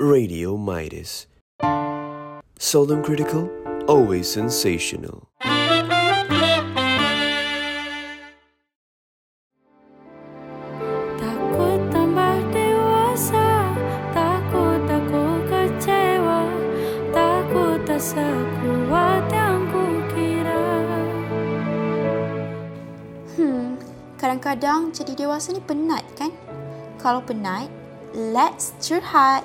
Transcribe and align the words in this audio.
Radio 0.00 0.56
Midas. 0.56 1.26
Seldom 2.58 3.04
critical, 3.04 3.52
always 3.86 4.24
sensational. 4.24 5.28
Takut 11.20 11.80
tambah 11.92 12.36
dewasa 12.50 13.76
Takut 14.16 14.82
aku 14.88 15.24
kecewa 15.46 16.40
Takut 17.12 17.78
tak 17.84 18.00
sekuat 18.00 19.24
yang 19.28 19.60
kukira 19.68 20.64
Hmm, 23.36 23.76
kadang-kadang 24.16 24.88
jadi 24.96 25.12
dewasa 25.14 25.52
ni 25.52 25.60
penat 25.60 26.02
kan? 26.16 26.32
Kalau 26.96 27.20
penat, 27.20 27.68
let's 28.16 28.72
curhat. 28.80 29.44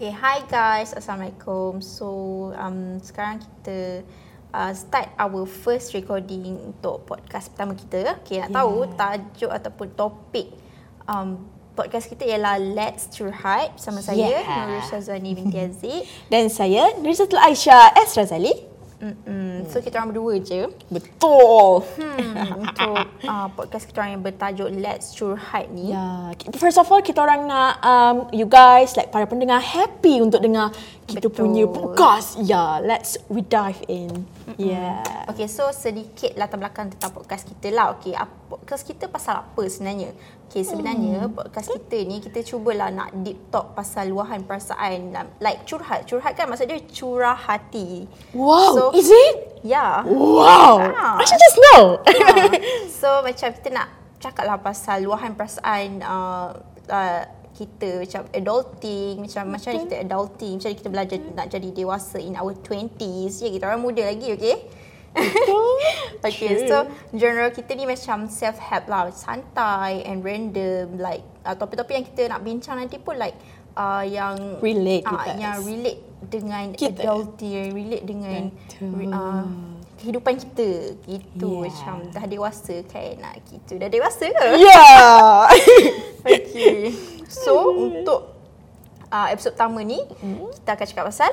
Okay, 0.00 0.16
hi 0.16 0.40
guys. 0.48 0.96
Assalamualaikum. 0.96 1.84
So, 1.84 2.08
um, 2.56 2.96
sekarang 3.04 3.36
kita 3.36 4.00
uh, 4.48 4.72
start 4.72 5.12
our 5.20 5.44
first 5.44 5.92
recording 5.92 6.56
untuk 6.56 7.04
podcast 7.04 7.52
pertama 7.52 7.76
kita. 7.76 8.16
Okay, 8.24 8.40
nak 8.40 8.48
yeah. 8.48 8.56
tahu 8.64 8.76
tajuk 8.96 9.52
ataupun 9.52 9.92
topik 9.92 10.56
um, 11.04 11.44
podcast 11.76 12.08
kita 12.08 12.24
ialah 12.24 12.56
Let's 12.56 13.12
Curhat 13.12 13.76
bersama 13.76 14.00
saya, 14.00 14.40
Yeah. 14.40 14.72
Nurul 14.72 14.80
Syazwani 14.88 15.36
binti 15.36 15.60
Aziz. 15.68 16.08
Dan 16.32 16.48
saya 16.48 16.96
Nurizatul 16.96 17.36
Aisyah 17.36 17.92
S. 18.00 18.16
Razali. 18.16 18.56
Mm-mm. 19.04 19.49
So, 19.70 19.78
kita 19.78 20.02
orang 20.02 20.10
berdua 20.10 20.34
je. 20.42 20.66
Betul. 20.90 21.86
Hmm, 21.94 22.34
untuk 22.66 22.96
uh, 23.22 23.48
podcast 23.54 23.86
kita 23.86 24.02
orang 24.02 24.12
yang 24.18 24.24
bertajuk 24.26 24.68
Let's 24.74 25.14
Curhat 25.14 25.70
ni. 25.70 25.94
Ya, 25.94 26.34
first 26.58 26.76
of 26.76 26.90
all 26.90 26.98
kita 26.98 27.22
orang 27.22 27.46
nak 27.46 27.78
um, 27.86 28.16
you 28.34 28.50
guys 28.50 28.98
like 28.98 29.14
para 29.14 29.30
pendengar 29.30 29.62
happy 29.62 30.18
untuk 30.18 30.42
dengar 30.42 30.74
kita 31.06 31.30
Betul. 31.30 31.38
punya 31.46 31.64
podcast. 31.70 32.38
Ya, 32.42 32.82
let's 32.82 33.14
we 33.30 33.46
dive 33.46 33.78
in. 33.86 34.26
Yeah. 34.58 35.30
Okay, 35.30 35.46
so 35.46 35.70
sedikit 35.70 36.34
latar 36.34 36.58
belakang 36.58 36.90
tentang 36.90 37.14
podcast 37.14 37.46
kita 37.46 37.70
lah. 37.70 37.94
Okay, 37.98 38.14
ap- 38.18 38.39
podcast 38.50 38.82
kita 38.82 39.06
pasal 39.06 39.46
apa 39.46 39.62
sebenarnya? 39.70 40.10
Okay, 40.50 40.66
sebenarnya 40.66 41.30
hmm. 41.30 41.38
podcast 41.38 41.70
kita 41.70 42.02
ni 42.02 42.18
kita 42.18 42.42
cubalah 42.42 42.90
nak 42.90 43.14
deep 43.22 43.38
talk 43.54 43.78
pasal 43.78 44.10
luahan 44.10 44.42
perasaan. 44.42 45.14
Like 45.38 45.62
curhat. 45.62 46.10
Curhat 46.10 46.34
kan 46.34 46.50
maksud 46.50 46.66
dia 46.66 46.82
curah 46.90 47.38
hati. 47.38 48.10
Wow, 48.34 48.74
So, 48.74 48.82
is 48.98 49.06
it? 49.06 49.62
Ya. 49.62 50.02
Wow. 50.02 50.82
Ah. 50.90 51.22
I 51.22 51.24
should 51.24 51.38
just 51.38 51.58
know. 51.62 52.02
Ha. 52.02 52.34
So 53.00 53.22
macam 53.22 53.48
kita 53.54 53.68
nak 53.70 53.88
cakap 54.20 54.44
lah 54.44 54.58
pasal 54.60 55.06
luahan 55.06 55.32
perasaan 55.32 56.04
uh, 56.04 56.52
uh, 56.90 57.22
kita 57.56 58.04
macam 58.04 58.22
adulting 58.32 59.20
macam 59.20 59.42
macam 59.52 59.70
mana 59.72 59.84
kita 59.84 59.96
adulting 60.00 60.52
macam 60.56 60.68
mana 60.68 60.78
kita 60.80 60.88
belajar 60.88 61.18
nak 61.36 61.46
jadi 61.48 61.68
dewasa 61.76 62.16
in 62.20 62.34
our 62.36 62.52
20s 62.56 63.44
ya 63.44 63.48
kita 63.52 63.64
orang 63.68 63.84
muda 63.84 64.04
lagi 64.04 64.32
okay 64.32 64.79
okay 66.26 66.70
so 66.70 66.86
genre 67.10 67.50
kita 67.50 67.74
ni 67.74 67.84
macam 67.84 68.30
self 68.30 68.56
help 68.58 68.86
lah. 68.86 69.10
Santai 69.10 70.06
and 70.06 70.22
random 70.22 70.96
like 70.96 71.24
uh, 71.42 71.54
topik-topik 71.54 71.94
yang 71.98 72.06
kita 72.06 72.22
nak 72.30 72.40
bincang 72.40 72.78
nanti 72.78 72.96
pun 72.96 73.18
like 73.18 73.34
uh, 73.74 74.04
yang 74.06 74.60
Relate 74.62 75.04
uh, 75.06 75.34
yang 75.34 75.62
relate 75.62 76.00
dengan 76.20 76.76
Kita. 76.76 77.00
adulting 77.00 77.72
relate 77.72 78.04
dengan 78.04 78.40
Betul. 78.54 79.10
uh, 79.10 79.46
kehidupan 79.98 80.34
kita. 80.38 80.70
Gitu 81.04 81.48
Yeah. 81.48 81.60
macam 81.66 81.94
dah 82.12 82.24
dewasa 82.24 82.74
kan 82.86 83.18
nak 83.18 83.34
gitu. 83.48 83.72
Dah 83.76 83.88
dewasa 83.88 84.24
ke? 84.30 84.46
Yeah. 84.64 85.48
okay 86.22 86.92
so 87.42 87.72
untuk 87.72 88.36
uh, 89.08 89.26
episod 89.30 89.56
pertama 89.56 89.80
ni 89.82 90.02
kita 90.60 90.76
akan 90.76 90.86
cakap 90.86 91.04
pasal? 91.08 91.30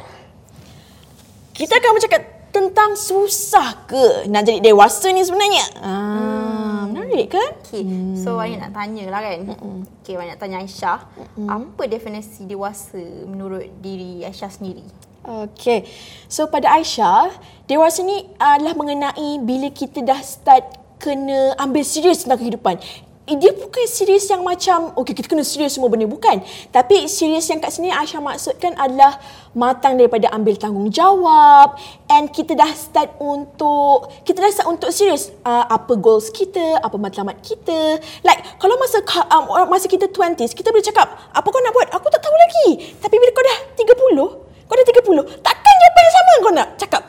Kita 1.52 1.74
akan 1.74 1.92
bercakap 1.98 2.22
tentang 2.50 2.98
susah 2.98 3.88
ke 3.88 4.28
nak 4.32 4.44
jadi 4.48 4.60
dewasa 4.72 5.12
ni 5.14 5.22
sebenarnya. 5.22 5.66
Ah, 5.82 6.68
menarik 6.88 7.34
kan? 7.34 7.50
okay 7.68 7.84
so 8.20 8.38
Wani 8.38 8.56
nak 8.60 8.72
tanya 8.72 9.04
lah 9.12 9.22
kan 9.24 9.40
okay 10.02 10.16
Wani 10.16 10.34
nak 10.34 10.40
tanya 10.40 10.58
Aisyah 10.64 11.00
apa 11.48 11.84
definisi 11.90 12.48
dewasa 12.48 13.00
menurut 13.28 13.68
diri 13.84 14.24
Aisyah 14.24 14.52
sendiri 14.52 14.86
Okay. 15.28 15.84
So 16.32 16.48
pada 16.48 16.72
Aisyah, 16.80 17.36
dewasa 17.68 18.00
ni 18.00 18.24
adalah 18.40 18.72
mengenai 18.80 19.44
bila 19.44 19.68
kita 19.76 20.00
dah 20.00 20.24
start 20.24 20.64
kena 21.04 21.52
ambil 21.60 21.84
serius 21.84 22.24
tentang 22.24 22.40
kehidupan. 22.40 22.80
Eh, 23.28 23.36
Dia 23.36 23.52
bukan 23.52 23.84
serius 23.92 24.24
yang 24.32 24.40
macam, 24.40 24.96
okay 24.96 25.12
kita 25.12 25.28
kena 25.28 25.44
serius 25.44 25.76
semua 25.76 25.92
benda. 25.92 26.08
Bukan. 26.08 26.40
Tapi 26.72 27.12
serius 27.12 27.44
yang 27.52 27.60
kat 27.60 27.76
sini 27.76 27.92
Aisyah 27.92 28.24
maksudkan 28.24 28.72
adalah 28.80 29.20
matang 29.52 30.00
daripada 30.00 30.32
ambil 30.32 30.56
tanggungjawab 30.56 31.76
and 32.08 32.32
kita 32.32 32.56
dah 32.56 32.72
start 32.72 33.12
untuk, 33.20 34.08
kita 34.24 34.40
dah 34.40 34.48
start 34.48 34.72
untuk 34.72 34.96
serius 34.96 35.36
uh, 35.44 35.68
apa 35.68 36.00
goals 36.00 36.32
kita, 36.32 36.80
apa 36.80 36.96
matlamat 36.96 37.36
kita. 37.44 38.00
Like 38.24 38.64
kalau 38.64 38.80
masa 38.80 39.04
um, 39.04 39.68
masa 39.68 39.92
kita 39.92 40.08
20s, 40.08 40.56
kita 40.56 40.72
boleh 40.72 40.88
cakap, 40.88 41.12
apa 41.12 41.44
kau 41.44 41.60
nak 41.60 41.76
buat? 41.76 41.92
Aku 42.00 42.08
tak 42.08 42.24
tahu 42.24 42.32
lagi. 42.32 42.96
Tapi 42.96 43.16
bila 43.20 43.32
kau 43.36 43.44
dah 43.44 43.58
30, 43.76 44.72
kau 44.72 44.76
dah 44.80 44.88
30, 44.88 45.44
takkan 45.44 45.74
jawapan 45.76 46.02
yang 46.08 46.16
sama 46.16 46.32
kau 46.40 46.54
nak 46.56 46.68
cakap, 46.80 47.02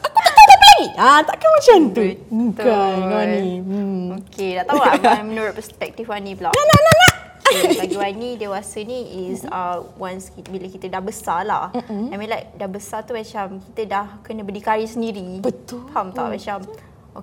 lagi. 0.79 0.95
Ah, 0.95 1.21
takkan 1.27 1.51
macam 1.51 1.79
tu. 1.91 2.03
Bukan 2.31 2.95
kau 3.11 3.25
ni. 3.27 3.59
Hmm. 3.59 4.05
Okay, 4.23 4.51
dah 4.63 4.65
tahu 4.67 4.79
lah 4.79 5.23
menurut 5.27 5.55
perspektif 5.59 6.07
Wani 6.07 6.39
pula. 6.39 6.55
Nak, 6.55 6.65
nak, 6.65 6.81
nak, 6.81 6.97
nak. 6.97 7.15
Okay, 7.49 7.81
bagi 7.81 7.97
Wani 7.97 8.31
dewasa 8.37 8.79
ni 8.85 9.33
is 9.33 9.43
uh, 9.49 9.81
once 9.99 10.31
kita, 10.31 10.49
bila 10.53 10.67
kita 10.69 10.87
dah 10.87 11.03
besar 11.03 11.49
lah. 11.49 11.73
I 11.91 12.15
mean 12.15 12.31
like 12.31 12.55
dah 12.55 12.69
besar 12.71 13.03
tu 13.09 13.17
macam 13.17 13.59
kita 13.73 13.83
dah 13.89 14.07
kena 14.23 14.45
berdikari 14.47 14.87
sendiri. 14.87 15.43
Betul. 15.43 15.89
Faham 15.91 16.15
tak 16.15 16.29
macam 16.39 16.63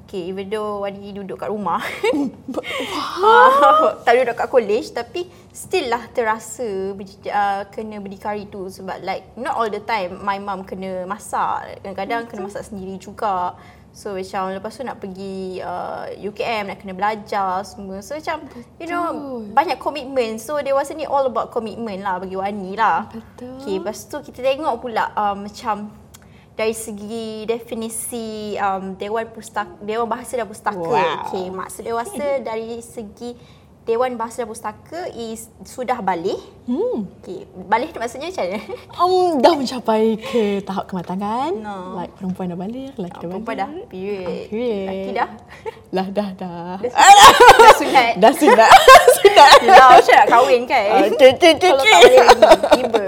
Okay, 0.03 0.27
even 0.27 0.51
though 0.51 0.83
Wani 0.83 1.15
duduk 1.15 1.39
kat 1.39 1.49
rumah. 1.49 1.79
Uh, 3.15 3.95
Tak 4.03 4.13
duduk 4.15 4.35
kat 4.35 4.47
college 4.51 4.91
Tapi 4.91 5.27
still 5.51 5.87
lah 5.87 6.03
terasa 6.11 6.93
uh, 6.95 7.61
Kena 7.71 7.99
berdikari 8.03 8.47
tu 8.51 8.67
Sebab 8.67 9.01
like 9.03 9.35
Not 9.39 9.55
all 9.55 9.71
the 9.71 9.79
time 9.83 10.19
My 10.19 10.39
mum 10.39 10.67
kena 10.67 11.07
masak. 11.07 11.79
Kadang-kadang 11.79 12.27
kena 12.27 12.47
masak 12.47 12.67
sendiri 12.67 12.99
juga. 12.99 13.55
So 13.95 14.11
macam 14.11 14.51
lepas 14.51 14.75
tu 14.75 14.83
nak 14.83 14.99
pergi 14.99 15.63
uh, 15.63 16.11
UKM 16.19 16.75
Nak 16.75 16.77
kena 16.83 16.93
belajar 16.95 17.63
semua. 17.63 18.03
So 18.03 18.19
macam 18.19 18.43
You 18.75 18.87
know 18.91 19.07
Banyak 19.55 19.79
komitmen 19.79 20.35
So 20.35 20.59
dewasa 20.59 20.91
ni 20.91 21.07
all 21.07 21.31
about 21.31 21.55
commitment 21.55 22.03
lah 22.03 22.19
Bagi 22.19 22.35
Wani 22.35 22.75
lah. 22.75 23.07
Betul. 23.07 23.55
Okay, 23.63 23.79
lepas 23.79 23.97
tu 24.11 24.19
kita 24.19 24.43
tengok 24.43 24.83
pula 24.83 25.15
uh, 25.15 25.35
Macam 25.35 26.04
dari 26.55 26.71
segi 26.71 27.43
definisi 27.43 28.55
um, 28.55 28.95
Dewan 28.95 29.27
Pustaka 29.29 29.75
Dewan 29.83 30.07
Bahasa 30.07 30.39
dan 30.39 30.47
Pustaka. 30.47 30.79
Wow. 30.79 31.27
Okey, 31.27 31.51
maksud 31.51 31.83
dewasa 31.83 32.25
dari 32.49 32.79
segi 32.79 33.35
Dewan 33.85 34.17
Bahasa 34.17 34.41
dan 34.41 34.49
Pustaka 34.49 35.05
is 35.13 35.45
sudah 35.61 36.01
balik. 36.01 36.41
Hmm. 36.65 37.05
Okey, 37.21 37.45
balik 37.69 37.93
tu 37.93 38.01
maksudnya 38.01 38.33
macam 38.33 38.45
mana? 38.49 38.59
Um, 39.05 39.37
dah 39.37 39.53
mencapai 39.53 40.17
ke 40.17 40.65
tahap 40.65 40.89
kematangan. 40.89 41.53
No. 41.53 41.93
Like 41.93 42.17
perempuan 42.17 42.49
dah 42.49 42.57
balik, 42.57 42.97
lelaki 42.97 43.13
dah 43.13 43.29
balik. 43.29 43.29
Perempuan 43.29 43.55
dah 43.61 43.69
period. 43.85 44.25
Ah, 44.25 44.41
period. 44.49 44.85
Lelaki 44.89 45.11
dah. 45.13 45.29
Lah, 45.95 46.07
dah, 46.11 46.29
dah. 46.33 46.75
Dah 46.81 47.71
sunat. 47.79 48.13
dah 48.17 48.33
sudah. 48.33 48.69
sudah. 49.21 49.47
Yelah, 49.61 49.87
macam 49.95 50.15
nak 50.17 50.27
kahwin 50.33 50.61
kan? 50.65 50.85
Ah, 50.89 51.01
okay, 51.05 51.29
okay, 51.37 51.49
okay, 51.55 51.69
Kalau 51.69 51.83
okay. 51.85 51.93
tak 51.93 52.01
lagi, 52.01 52.73
tiba. 52.81 53.05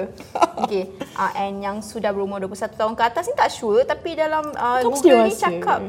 Okay, 0.63 0.83
uh, 1.17 1.31
and 1.41 1.55
yang 1.65 1.77
sudah 1.81 2.13
berumur 2.13 2.37
21 2.37 2.77
tahun 2.77 2.93
ke 2.93 3.01
atas 3.01 3.23
ni 3.25 3.35
tak 3.35 3.49
sure 3.49 3.81
tapi 3.81 4.13
dalam 4.13 4.53
uh, 4.53 4.79
Google 4.85 5.25
ni 5.25 5.33
cakap 5.33 5.79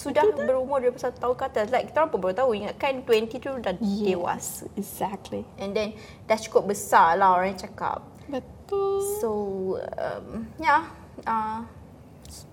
sudah 0.00 0.24
berumur 0.32 0.80
21 0.80 1.12
tahun 1.12 1.34
ke 1.36 1.44
atas. 1.44 1.66
Like 1.68 1.92
kita 1.92 2.00
orang 2.00 2.10
pun 2.10 2.20
baru 2.24 2.34
tahu 2.34 2.50
ingatkan 2.56 3.04
20 3.04 3.36
tu 3.36 3.52
dah 3.60 3.74
Yes, 3.76 4.00
dewasa. 4.08 4.64
Exactly. 4.80 5.44
And 5.60 5.76
then 5.76 5.92
dah 6.24 6.40
cukup 6.40 6.72
besar 6.72 7.20
lah 7.20 7.36
orang 7.36 7.52
cakap. 7.60 8.00
Betul. 8.24 9.04
So, 9.20 9.30
um, 10.00 10.48
ya, 10.56 10.88
uh, 11.28 11.60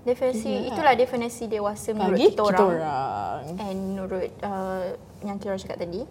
definisi 0.03 0.49
Yeah. 0.49 0.69
itulah 0.73 0.93
definisi 0.97 1.47
dewasa 1.47 1.93
menurut 1.93 2.17
Bagi 2.19 2.27
kita, 2.33 2.41
kita 2.43 2.63
orang. 2.65 2.67
orang. 2.75 3.41
And 3.63 3.77
menurut 3.95 4.29
uh, 4.43 4.83
yang 5.23 5.37
kita 5.39 5.47
orang 5.53 5.61
cakap 5.63 5.77
tadi. 5.79 6.01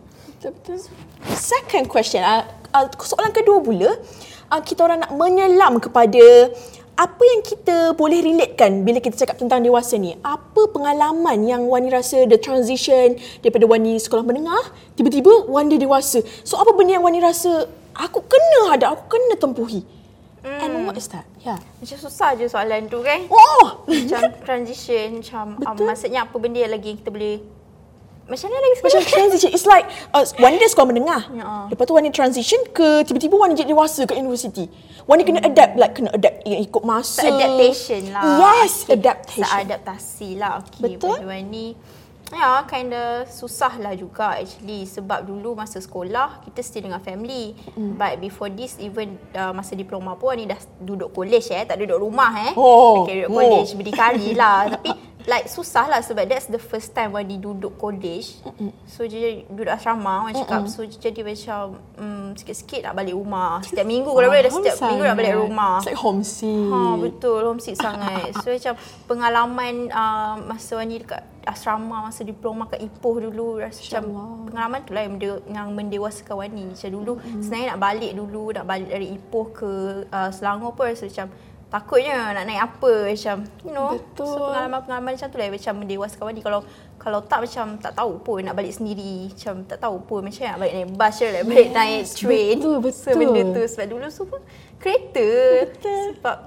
Betul, 0.40 0.50
betul. 0.56 0.78
Second 1.36 1.84
question. 1.90 2.22
Uh, 2.22 2.46
uh, 2.72 2.86
soalan 2.96 3.34
kedua 3.34 3.58
pula, 3.60 3.90
uh, 4.48 4.62
kita 4.62 4.80
orang 4.86 5.04
nak 5.04 5.12
menyelam 5.12 5.82
kepada 5.82 6.48
apa 6.96 7.22
yang 7.28 7.40
kita 7.44 7.92
boleh 7.92 8.24
relatekan 8.24 8.80
bila 8.80 9.04
kita 9.04 9.20
cakap 9.20 9.36
tentang 9.36 9.60
dewasa 9.60 10.00
ni? 10.00 10.16
Apa 10.24 10.72
pengalaman 10.72 11.44
yang 11.44 11.68
Wani 11.68 11.92
rasa 11.92 12.24
the 12.24 12.40
transition 12.40 13.20
daripada 13.44 13.68
Wani 13.68 14.00
sekolah 14.00 14.24
menengah, 14.24 14.72
tiba-tiba 14.96 15.44
Wani 15.44 15.76
dewasa. 15.76 16.24
So 16.40 16.56
apa 16.56 16.72
benda 16.72 16.96
yang 16.96 17.04
Wani 17.04 17.20
rasa 17.20 17.68
aku 17.92 18.24
kena 18.24 18.80
ada, 18.80 18.96
aku 18.96 19.12
kena 19.12 19.36
tempuhi? 19.36 19.84
Mm. 20.40 20.60
And 20.62 20.72
what 20.88 20.96
is 20.96 21.12
that? 21.12 21.28
Yeah. 21.44 21.60
Macam 21.82 21.98
susah 22.00 22.32
je 22.38 22.48
soalan 22.48 22.88
tu 22.88 23.04
kan. 23.04 23.28
Oh! 23.28 23.84
macam 23.84 24.32
transition 24.46 25.20
macam 25.20 25.58
um, 25.58 25.74
Betul. 25.76 25.84
maksudnya 25.90 26.20
apa 26.24 26.36
benda 26.40 26.58
yang 26.64 26.72
lagi 26.72 26.96
kita 26.96 27.12
boleh 27.12 27.42
Macam 28.26 28.50
mana 28.50 28.58
lagi 28.58 28.74
sekali? 28.74 28.90
Macam 28.90 29.02
transition. 29.06 29.50
It's 29.54 29.68
like 29.70 29.86
uh, 30.10 30.26
one 30.42 30.58
day 30.58 30.66
sekolah 30.66 30.88
menengah. 30.90 31.22
Ya. 31.30 31.70
Lepas 31.70 31.84
tu 31.86 31.94
Wani 31.94 32.10
transition 32.10 32.60
ke 32.74 33.06
tiba-tiba 33.06 33.38
Wani 33.38 33.54
jadi 33.54 33.70
dewasa 33.70 34.02
kat 34.02 34.18
university. 34.18 34.66
Wani 35.06 35.22
kena 35.22 35.46
adapt 35.46 35.78
like 35.78 35.94
kena 35.94 36.10
adapt 36.10 36.42
ikut 36.42 36.82
masa. 36.82 37.22
adaptation 37.22 38.10
lah. 38.10 38.22
Yes, 38.42 38.82
Okay, 38.82 38.98
adaptation. 38.98 39.62
Adaptasi 39.62 40.28
lah. 40.42 40.58
Okay, 40.66 40.98
Betul. 40.98 41.22
Berdua 41.22 41.38
ni 41.46 41.78
Ya, 42.34 42.66
kinda 42.66 43.22
susah 43.30 43.78
lah 43.78 43.94
juga 43.94 44.34
actually 44.34 44.82
sebab 44.82 45.22
dulu 45.22 45.54
masa 45.54 45.78
sekolah 45.78 46.42
kita 46.42 46.58
still 46.58 46.90
dengan 46.90 46.98
family. 46.98 47.54
Mm. 47.78 47.94
But 47.94 48.18
before 48.18 48.50
this 48.50 48.74
even 48.82 49.14
uh, 49.30 49.54
masa 49.54 49.78
diploma 49.78 50.18
pun 50.18 50.34
ni 50.34 50.50
dah 50.50 50.58
duduk 50.82 51.14
college 51.14 51.54
eh, 51.54 51.62
tak 51.62 51.78
duduk 51.78 52.02
rumah 52.02 52.50
eh. 52.50 52.52
Oh, 52.58 53.06
Okay, 53.06 53.22
duduk 53.22 53.30
oh. 53.30 53.38
college 53.38 53.70
berdikari 53.78 54.34
lah. 54.34 54.66
Tapi 54.74 54.90
like 55.26 55.50
susah 55.50 55.90
lah 55.90 56.00
sebab 56.00 56.24
that's 56.30 56.46
the 56.46 56.58
first 56.58 56.94
time 56.94 57.10
Wadi 57.12 57.36
duduk 57.36 57.74
college. 57.76 58.38
So 58.86 59.02
jadi 59.02 59.42
duduk 59.50 59.74
asrama 59.74 60.22
orang 60.22 60.38
cakap. 60.38 60.70
So 60.70 60.86
jadi 60.86 61.26
macam 61.26 61.82
um, 61.98 62.26
sikit-sikit 62.38 62.86
nak 62.86 62.94
balik 62.94 63.18
rumah. 63.18 63.58
Setiap 63.66 63.86
minggu 63.86 64.06
kalau 64.06 64.30
boleh 64.30 64.42
dah 64.46 64.52
setiap 64.54 64.76
minggu 64.86 65.04
nak 65.04 65.16
balik 65.18 65.34
sangat. 65.34 65.44
rumah. 65.44 65.74
It's 65.82 65.88
like 65.90 66.00
homesick. 66.00 66.70
Ha 66.70 66.78
betul 66.96 67.40
homesick 67.42 67.76
sangat. 67.76 68.30
So 68.40 68.48
macam 68.54 68.74
pengalaman 69.10 69.74
uh, 69.90 70.34
masa 70.46 70.78
ni 70.86 71.02
dekat 71.02 71.26
asrama 71.46 72.10
masa 72.10 72.26
diploma 72.26 72.66
kat 72.66 72.82
Ipoh 72.82 73.22
dulu 73.22 73.62
rasa 73.62 73.78
macam 73.78 74.04
pengalaman 74.50 74.80
tu 74.82 74.90
lah 74.94 75.02
yang, 75.06 75.14
mende- 75.14 75.44
yang 75.50 75.68
mendewasakan 75.74 76.34
Wani. 76.38 76.64
Macam 76.70 76.90
dulu 76.90 77.12
mm-hmm. 77.18 77.42
sebenarnya 77.42 77.66
nak 77.74 77.80
balik 77.82 78.12
dulu 78.14 78.42
nak 78.54 78.64
balik 78.66 78.88
dari 78.90 79.06
Ipoh 79.14 79.46
ke 79.50 79.70
uh, 80.06 80.30
Selangor 80.30 80.74
pun 80.74 80.90
rasa 80.90 81.10
macam 81.10 81.28
takutnya 81.66 82.30
nak 82.30 82.44
naik 82.46 82.62
apa 82.62 82.92
macam 83.10 83.36
you 83.66 83.72
know. 83.74 83.98
Betul. 83.98 84.26
So 84.26 84.38
pengalaman-pengalaman 84.50 85.10
macam 85.18 85.28
tu 85.28 85.36
lah 85.38 85.48
macam 85.50 85.72
mendewasakan 85.82 86.24
Wani 86.30 86.42
kalau 86.42 86.60
kalau 86.96 87.20
tak 87.22 87.38
macam 87.44 87.66
tak 87.78 87.92
tahu 87.94 88.12
pun 88.22 88.40
nak 88.42 88.54
balik 88.56 88.74
sendiri 88.74 89.30
macam 89.30 89.54
tak 89.66 89.78
tahu 89.82 89.96
pun 90.06 90.20
macam 90.26 90.42
nak 90.46 90.58
balik 90.62 90.74
naik 90.74 90.90
bus 90.94 91.14
je 91.18 91.28
balik 91.46 91.68
Yes, 91.68 91.74
naik 91.74 92.02
train 92.14 92.56
betul, 92.58 92.76
so 92.90 93.08
betul. 93.10 93.18
benda 93.18 93.40
tu 93.50 93.62
sebab 93.66 93.86
dulu 93.90 94.06
semua 94.10 94.38
kereta 94.80 95.28
Betul. 95.66 96.04
sebab 96.18 96.38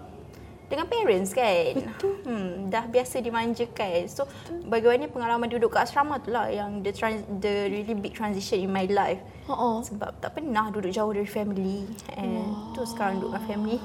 dengan 0.70 0.86
parents 0.86 1.34
kan. 1.34 1.82
Betul. 1.82 2.14
Hmm, 2.30 2.70
dah 2.70 2.86
biasa 2.86 3.26
dimanjakan. 3.26 4.06
So 4.06 4.30
bagaimana 4.70 5.10
pengalaman 5.10 5.50
duduk 5.50 5.74
kat 5.74 5.90
asrama 5.90 6.22
tu 6.22 6.30
lah 6.30 6.46
yang 6.46 6.86
the 6.86 6.94
trans, 6.94 7.26
the 7.42 7.74
really 7.74 7.98
big 7.98 8.14
transition 8.14 8.62
in 8.62 8.70
my 8.70 8.86
life. 8.86 9.18
Ha-ha. 9.50 9.82
Sebab 9.82 10.22
tak 10.22 10.38
pernah 10.38 10.70
duduk 10.70 10.94
jauh 10.94 11.10
dari 11.10 11.26
family 11.26 11.90
and 12.14 12.46
tu 12.78 12.86
sekarang 12.86 13.18
duduk 13.18 13.34
dengan 13.34 13.46
family. 13.50 13.78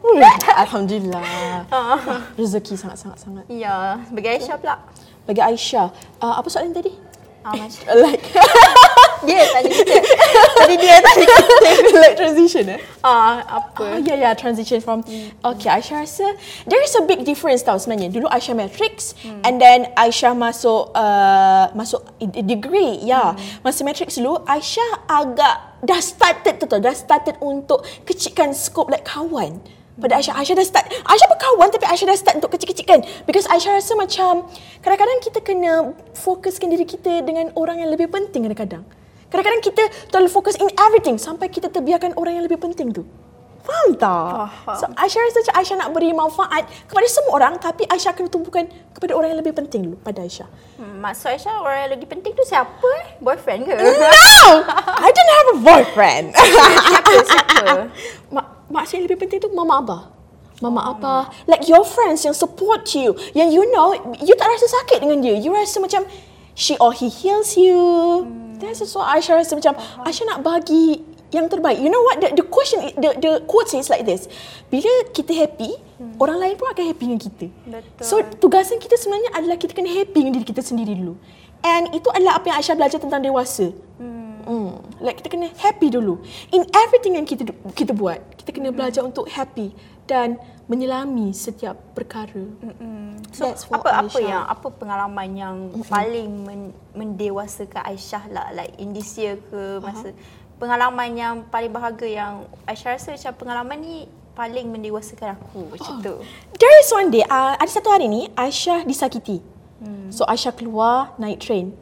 Ui, 0.00 0.24
Alhamdulillah. 0.56 1.64
Rezeki 2.40 2.74
sangat-sangat-sangat. 2.76 3.44
ya, 3.52 4.00
sebagai 4.08 4.30
Aisyah 4.40 4.56
pula. 4.56 4.76
Bagi 5.28 5.42
Aisyah, 5.44 5.88
uh, 6.24 6.34
apa 6.40 6.48
soalan 6.48 6.72
tadi? 6.72 7.10
Ah, 7.40 7.56
macam 7.56 7.84
Like 8.04 8.24
dia 9.28 9.44
tanya 9.52 9.68
kita. 9.72 9.96
Tadi 10.60 10.74
dia 10.76 10.96
tanya 11.00 11.24
kita. 11.24 11.96
like 11.96 12.16
transition 12.16 12.64
eh? 12.68 12.80
Ah, 13.00 13.40
apa? 13.44 13.96
Oh 13.96 14.00
yeah 14.00 14.16
yeah 14.16 14.32
transition 14.36 14.80
from 14.84 15.00
Okay 15.40 15.68
Aisyah 15.72 16.04
rasa 16.04 16.36
There 16.68 16.80
is 16.84 16.92
a 17.00 17.04
big 17.08 17.24
difference 17.24 17.64
tau 17.64 17.80
sebenarnya 17.80 18.12
Dulu 18.12 18.28
Aisyah 18.28 18.56
matrix 18.56 19.16
hmm. 19.24 19.44
And 19.44 19.56
then 19.56 19.88
Aisyah 19.96 20.36
masuk 20.36 20.92
uh, 20.92 21.72
Masuk 21.72 22.04
degree 22.20 23.00
Ya 23.04 23.08
yeah. 23.08 23.28
Masa 23.64 23.88
matrix 23.88 24.20
dulu 24.20 24.40
Aisyah 24.44 25.08
agak 25.08 25.80
Dah 25.80 26.00
started 26.00 26.60
tu 26.60 26.68
tau 26.68 26.80
Dah 26.80 26.92
started 26.92 27.40
untuk 27.40 27.84
Kecilkan 28.04 28.52
scope 28.52 28.92
like 28.92 29.04
kawan 29.04 29.64
pada 30.00 30.16
Aisyah, 30.16 30.34
Aisyah 30.40 30.56
dah 30.56 30.66
start 30.66 30.86
Aisyah 31.04 31.28
berkawan 31.28 31.68
tapi 31.68 31.84
Aisyah 31.84 32.08
dah 32.08 32.18
start 32.18 32.36
untuk 32.40 32.56
kecil-kecilkan 32.56 33.04
Because 33.28 33.44
Aisyah 33.52 33.76
rasa 33.76 33.92
macam 33.94 34.48
Kadang-kadang 34.80 35.20
kita 35.20 35.38
kena 35.44 35.92
Fokuskan 36.16 36.72
diri 36.72 36.88
kita 36.88 37.20
dengan 37.20 37.52
orang 37.54 37.84
yang 37.84 37.92
lebih 37.92 38.08
penting 38.08 38.48
kadang-kadang 38.48 38.82
Kadang-kadang 39.28 39.62
kita 39.62 39.82
terlalu 40.08 40.32
fokus 40.32 40.56
in 40.56 40.72
everything 40.80 41.20
Sampai 41.20 41.52
kita 41.52 41.68
terbiarkan 41.68 42.16
orang 42.16 42.40
yang 42.40 42.44
lebih 42.48 42.58
penting 42.58 42.90
tu 42.90 43.04
Faham 43.60 43.92
tak? 43.92 44.48
Faham. 44.64 44.78
So 44.80 44.84
Aisyah 44.96 45.20
rasa 45.20 45.38
macam 45.44 45.54
Aisyah 45.60 45.76
nak 45.84 45.90
beri 45.92 46.10
manfaat 46.16 46.64
kepada 46.88 47.06
semua 47.12 47.32
orang 47.36 47.54
tapi 47.60 47.84
Aisyah 47.84 48.16
kena 48.16 48.32
tumpukan 48.32 48.64
kepada 48.96 49.12
orang 49.12 49.36
yang 49.36 49.40
lebih 49.44 49.52
penting 49.52 49.84
dulu 49.84 49.96
pada 50.00 50.24
Aisyah. 50.24 50.48
Hmm, 50.80 51.04
maksud 51.04 51.28
Aisyah 51.28 51.60
orang 51.60 51.78
yang 51.84 51.90
lagi 51.92 52.06
penting 52.08 52.32
tu 52.32 52.40
siapa 52.48 52.88
eh? 53.04 53.20
Boyfriend 53.20 53.68
ke? 53.68 53.76
No! 53.76 54.64
I 54.96 55.08
didn't 55.12 55.34
have 55.36 55.48
a 55.52 55.58
boyfriend. 55.60 56.24
siapa? 56.88 57.12
Siapa? 57.20 58.42
Mak, 58.70 58.86
yang 58.94 59.02
lebih 59.04 59.18
penting 59.18 59.42
tu 59.42 59.50
mama 59.50 59.82
abah. 59.82 60.02
Mama 60.62 60.94
abah. 60.94 61.22
Like 61.50 61.66
your 61.66 61.82
friends 61.82 62.22
yang 62.22 62.36
support 62.36 62.86
you. 62.94 63.18
Yang 63.34 63.48
you 63.58 63.62
know, 63.74 63.92
you 64.22 64.38
tak 64.38 64.46
rasa 64.46 64.70
sakit 64.70 65.02
dengan 65.02 65.18
dia. 65.24 65.34
You 65.34 65.50
rasa 65.50 65.82
macam 65.82 66.06
she 66.54 66.78
or 66.78 66.94
he 66.94 67.10
heals 67.10 67.58
you. 67.58 67.76
That's 68.60 68.84
just 68.84 68.92
what 68.92 69.08
Aisyah 69.08 69.40
rasa 69.40 69.56
macam 69.56 69.72
Aisyah 70.04 70.24
nak 70.36 70.38
bagi 70.44 71.00
yang 71.32 71.48
terbaik. 71.48 71.80
You 71.80 71.88
know 71.88 72.04
what? 72.04 72.20
The, 72.20 72.36
the 72.36 72.44
question, 72.44 72.84
the, 73.00 73.16
the 73.16 73.32
quote 73.48 73.72
says 73.72 73.88
like 73.88 74.04
this. 74.04 74.28
Bila 74.68 75.08
kita 75.16 75.32
happy, 75.32 75.72
orang 76.20 76.36
lain 76.36 76.54
pun 76.60 76.68
akan 76.68 76.84
happy 76.92 77.04
dengan 77.08 77.20
kita. 77.24 77.46
Betul. 77.48 78.04
So 78.04 78.14
tugasan 78.36 78.76
kita 78.76 79.00
sebenarnya 79.00 79.32
adalah 79.32 79.56
kita 79.56 79.72
kena 79.72 79.88
happy 79.88 80.28
dengan 80.28 80.36
diri 80.36 80.46
kita 80.46 80.60
sendiri 80.60 80.92
dulu. 80.92 81.16
And 81.64 81.88
itu 81.96 82.12
adalah 82.12 82.36
apa 82.36 82.52
yang 82.52 82.56
Aisyah 82.60 82.76
belajar 82.76 82.98
tentang 83.00 83.24
dewasa. 83.24 83.72
Hmm. 83.96 84.19
Like 85.00 85.20
kita 85.20 85.28
kena 85.32 85.48
happy 85.58 85.92
dulu. 85.92 86.20
In 86.50 86.64
everything 86.72 87.16
yang 87.16 87.26
kita 87.26 87.44
kita 87.76 87.92
buat, 87.92 88.20
kita 88.40 88.50
kena 88.54 88.70
belajar 88.70 89.04
untuk 89.04 89.28
happy 89.28 89.72
dan 90.04 90.40
menyelami 90.66 91.34
setiap 91.34 91.78
perkara. 91.94 92.46
So, 93.34 93.46
That's 93.46 93.66
what 93.66 93.82
apa 93.82 94.06
apa 94.06 94.18
Aisyah- 94.18 94.26
yang 94.26 94.44
apa 94.46 94.68
pengalaman 94.74 95.28
yang 95.34 95.56
paling 95.86 96.30
men, 96.46 96.62
mendewasakan 96.94 97.82
Aisyah 97.86 98.24
lah 98.30 98.46
like 98.54 98.74
in 98.78 98.94
this 98.94 99.14
year 99.18 99.38
ke 99.50 99.78
masa 99.82 100.14
pengalaman 100.58 101.08
yang 101.14 101.34
paling 101.46 101.70
bahagia 101.70 102.22
yang 102.22 102.34
Aisyah 102.66 102.98
rasa 102.98 103.08
macam 103.14 103.32
pengalaman 103.38 103.76
ni 103.82 103.96
paling 104.30 104.66
mendewasakan 104.70 105.34
aku 105.38 105.74
macam 105.74 105.92
tu. 106.00 106.14
There 106.58 106.76
is 106.80 106.90
one 106.90 107.10
day, 107.10 107.26
uh, 107.26 107.58
ada 107.58 107.70
satu 107.70 107.90
hari 107.90 108.06
ni 108.06 108.30
Aisyah 108.34 108.86
disakiti. 108.86 109.42
So 110.12 110.28
Aisyah 110.28 110.52
keluar 110.54 111.14
naik 111.16 111.40
train. 111.40 111.72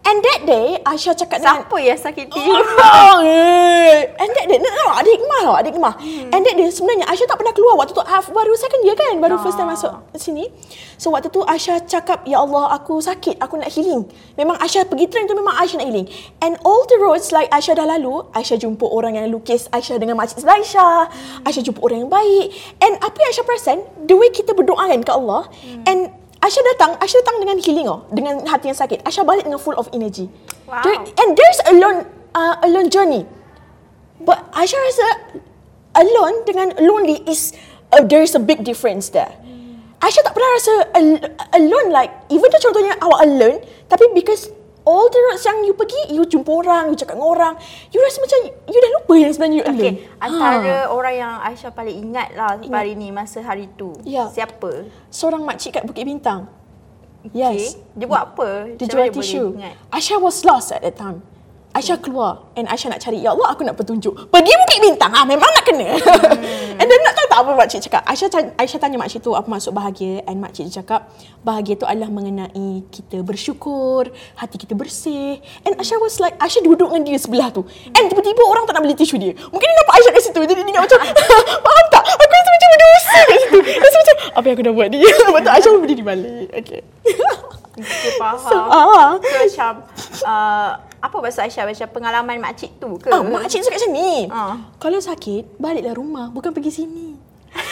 And 0.00 0.18
that 0.24 0.40
day 0.48 0.80
Aisyah 0.80 1.14
cakap 1.14 1.44
dengan 1.44 1.60
Siapa 1.60 1.76
yang 1.76 2.00
sakiti? 2.00 2.40
Oh, 2.40 3.20
eh. 3.20 4.08
And 4.16 4.30
that 4.32 4.46
day, 4.48 4.58
no, 4.58 4.68
no, 4.68 4.86
ada 4.96 5.08
hikmah 5.08 5.40
tau, 5.44 5.54
ada 5.60 5.68
hikmah. 5.68 5.94
Hmm. 6.00 6.32
And 6.32 6.40
that 6.42 6.54
day 6.56 6.66
sebenarnya 6.72 7.04
Aisyah 7.06 7.26
tak 7.28 7.36
pernah 7.36 7.52
keluar 7.52 7.74
waktu 7.76 7.92
tu 7.92 8.00
ah, 8.00 8.22
baru 8.32 8.52
second 8.56 8.82
year 8.82 8.96
kan, 8.96 9.20
baru 9.20 9.36
first 9.44 9.60
time 9.60 9.68
masuk 9.68 9.92
sini. 10.16 10.48
So 10.96 11.12
waktu 11.12 11.28
tu 11.32 11.44
Aisyah 11.44 11.84
cakap, 11.84 12.24
Ya 12.24 12.40
Allah 12.40 12.76
aku 12.76 13.00
sakit, 13.00 13.40
aku 13.40 13.60
nak 13.60 13.72
healing. 13.72 14.08
Memang 14.36 14.56
Aisyah 14.60 14.88
pergi 14.88 15.08
train 15.08 15.28
tu 15.28 15.36
memang 15.36 15.56
Aisyah 15.56 15.84
nak 15.84 15.88
healing. 15.88 16.08
And 16.40 16.56
all 16.64 16.84
the 16.88 16.96
roads 17.00 17.32
like 17.32 17.52
Aisyah 17.52 17.80
dah 17.80 17.86
lalu, 17.88 18.24
Aisyah 18.32 18.60
jumpa 18.60 18.84
orang 18.84 19.16
yang 19.20 19.28
lukis 19.28 19.68
Aisyah 19.72 20.00
dengan 20.00 20.16
makcik 20.16 20.40
sebelah 20.40 20.60
Aisyah. 20.60 20.98
Aisyah 21.44 21.62
jumpa 21.66 21.80
orang 21.80 22.08
yang 22.08 22.12
baik. 22.12 22.46
And 22.80 22.96
apa 23.00 23.16
yang 23.20 23.30
Aisyah 23.32 23.46
perasan, 23.46 23.78
the 24.04 24.16
way 24.16 24.28
kita 24.32 24.52
berdoa 24.56 24.88
kan 24.88 25.00
ke 25.00 25.12
Allah, 25.12 25.48
and 25.88 26.19
Aisyah 26.40 26.64
datang, 26.72 26.90
Aisyah 26.96 27.20
datang 27.20 27.36
dengan 27.44 27.56
healing 27.60 27.88
oh, 27.88 28.08
dengan 28.08 28.40
hati 28.48 28.72
yang 28.72 28.78
sakit. 28.78 29.04
Aisyah 29.04 29.24
balik 29.28 29.44
dengan 29.44 29.60
full 29.60 29.76
of 29.76 29.92
energy. 29.92 30.32
Wow. 30.64 30.80
There- 30.80 31.04
and 31.04 31.28
there's 31.36 31.60
a 31.68 31.72
lone, 31.76 32.00
uh, 32.32 32.56
a 32.64 32.68
lone 32.68 32.88
journey. 32.88 33.28
But 34.20 34.48
Aisyah 34.56 34.80
rasa 34.80 35.06
alone 36.00 36.44
dengan 36.48 36.76
lonely 36.80 37.20
is 37.28 37.52
uh, 37.92 38.00
there 38.04 38.24
is 38.24 38.32
a 38.36 38.42
big 38.42 38.64
difference 38.64 39.12
there. 39.12 39.32
Aisyah 40.00 40.22
tak 40.24 40.32
pernah 40.32 40.50
rasa 40.56 40.74
al- 40.96 41.22
alone 41.60 41.88
like 41.92 42.12
even 42.32 42.48
though 42.48 42.62
contohnya 42.64 42.96
awak 43.04 43.20
alone 43.20 43.60
tapi 43.92 44.08
because 44.16 44.48
all 44.84 45.06
the 45.08 45.20
roads 45.30 45.44
yang 45.44 45.58
you 45.64 45.74
pergi 45.76 46.14
you 46.14 46.22
jumpa 46.24 46.50
orang, 46.50 46.92
you 46.92 46.96
cakap 46.96 47.16
dengan 47.16 47.30
orang, 47.30 47.54
you 47.92 47.98
rasa 48.00 48.18
macam 48.20 48.38
you 48.68 48.78
dah 48.80 48.90
lupa 49.00 49.14
yang 49.16 49.32
sebenarnya 49.32 49.56
you 49.56 49.64
alone. 49.64 49.80
Okay, 49.80 49.92
antara 50.20 50.74
orang 50.88 51.14
yang 51.14 51.34
Aisyah 51.44 51.70
paling 51.72 51.96
ingat 51.96 52.28
lah 52.36 52.50
sampai 52.56 52.78
hari 52.78 52.92
ni 52.96 53.08
masa 53.12 53.38
hari 53.44 53.66
tu. 53.76 53.92
Ya. 54.04 54.28
Siapa? 54.30 54.88
seorang 55.10 55.42
makcik 55.42 55.80
kat 55.80 55.84
Bukit 55.84 56.06
Bintang. 56.06 56.46
Yes. 57.36 57.76
Okay. 57.76 58.00
Dia 58.00 58.06
buat 58.08 58.22
apa? 58.32 58.48
Dia 58.80 58.86
Macam 58.88 58.96
jual 58.96 59.06
tisu. 59.12 59.44
ingat? 59.60 59.74
Aisyah 59.92 60.18
was 60.22 60.40
lost 60.46 60.72
at 60.72 60.80
that 60.80 60.96
time. 60.96 61.20
Aisyah 61.70 62.02
keluar 62.02 62.50
and 62.58 62.66
Aisyah 62.66 62.96
nak 62.96 63.00
cari, 63.04 63.22
Ya 63.22 63.30
Allah 63.30 63.54
aku 63.54 63.62
nak 63.62 63.78
petunjuk. 63.78 64.10
Pergi 64.32 64.52
Bukit 64.56 64.78
Bintang, 64.82 65.12
ah 65.14 65.22
memang 65.22 65.46
nak 65.46 65.64
kena. 65.68 65.86
and 66.80 66.86
then 66.88 67.00
nak 67.04 67.14
tak 67.30 67.46
apa 67.46 67.50
makcik 67.54 67.80
cakap. 67.86 68.02
Aisyah, 68.02 68.26
tan- 68.26 68.52
Aisyah 68.58 68.78
tanya 68.82 68.98
makcik 68.98 69.22
tu 69.22 69.38
apa 69.38 69.46
maksud 69.46 69.70
bahagia 69.70 70.26
and 70.26 70.42
makcik 70.42 70.66
dia 70.66 70.82
cakap, 70.82 71.06
bahagia 71.40 71.78
tu 71.78 71.86
adalah 71.86 72.10
mengenai 72.10 72.82
kita 72.90 73.22
bersyukur, 73.22 74.10
hati 74.34 74.58
kita 74.58 74.74
bersih. 74.74 75.38
And 75.62 75.78
Aisyah 75.78 76.02
was 76.02 76.18
like, 76.18 76.34
Aisyah 76.42 76.66
duduk 76.66 76.90
dengan 76.90 77.06
dia 77.06 77.22
sebelah 77.22 77.54
tu. 77.54 77.62
And 77.94 78.10
tiba-tiba 78.10 78.42
orang 78.42 78.66
tak 78.66 78.74
nak 78.74 78.82
beli 78.82 78.98
tisu 78.98 79.14
dia. 79.14 79.30
Mungkin 79.30 79.62
dia 79.62 79.76
nampak 79.78 79.94
Aisyah 80.02 80.10
kat 80.10 80.22
situ. 80.26 80.40
Jadi 80.42 80.58
dia 80.58 80.66
ingat 80.66 80.82
macam, 80.90 80.98
faham 81.64 81.86
tak? 81.94 82.02
Aku 82.02 82.32
rasa 82.34 82.50
macam 82.50 82.68
berdosa 82.74 83.18
kat 83.22 83.38
situ. 83.38 83.58
Rasa 83.78 83.96
macam, 83.96 84.16
apa 84.34 84.44
yang 84.44 84.54
aku 84.58 84.64
dah 84.66 84.74
buat 84.74 84.88
ni? 84.90 84.98
Lepas 85.30 85.40
tu 85.40 85.50
Aisyah 85.54 85.70
pun 85.70 85.80
berdiri 85.86 86.02
balik. 86.02 86.46
Okay. 86.50 86.80
Okay, 87.80 88.12
faham. 88.18 88.36
So, 88.50 88.56
ah. 88.58 89.16
So, 89.22 89.36
macam 89.38 89.72
uh, 90.26 90.70
apa 91.00 91.16
bahasa 91.16 91.46
Aisyah 91.46 91.64
macam 91.64 91.88
pengalaman 91.94 92.36
makcik 92.42 92.76
tu 92.76 92.98
ke? 93.00 93.08
Ah, 93.08 93.22
makcik 93.24 93.64
cakap 93.64 93.78
macam 93.80 93.92
ni. 93.94 94.12
Ah. 94.28 94.54
Kalau 94.76 94.98
sakit, 95.00 95.56
baliklah 95.56 95.96
rumah. 95.96 96.28
Bukan 96.28 96.52
pergi 96.52 96.84
sini. 96.84 97.09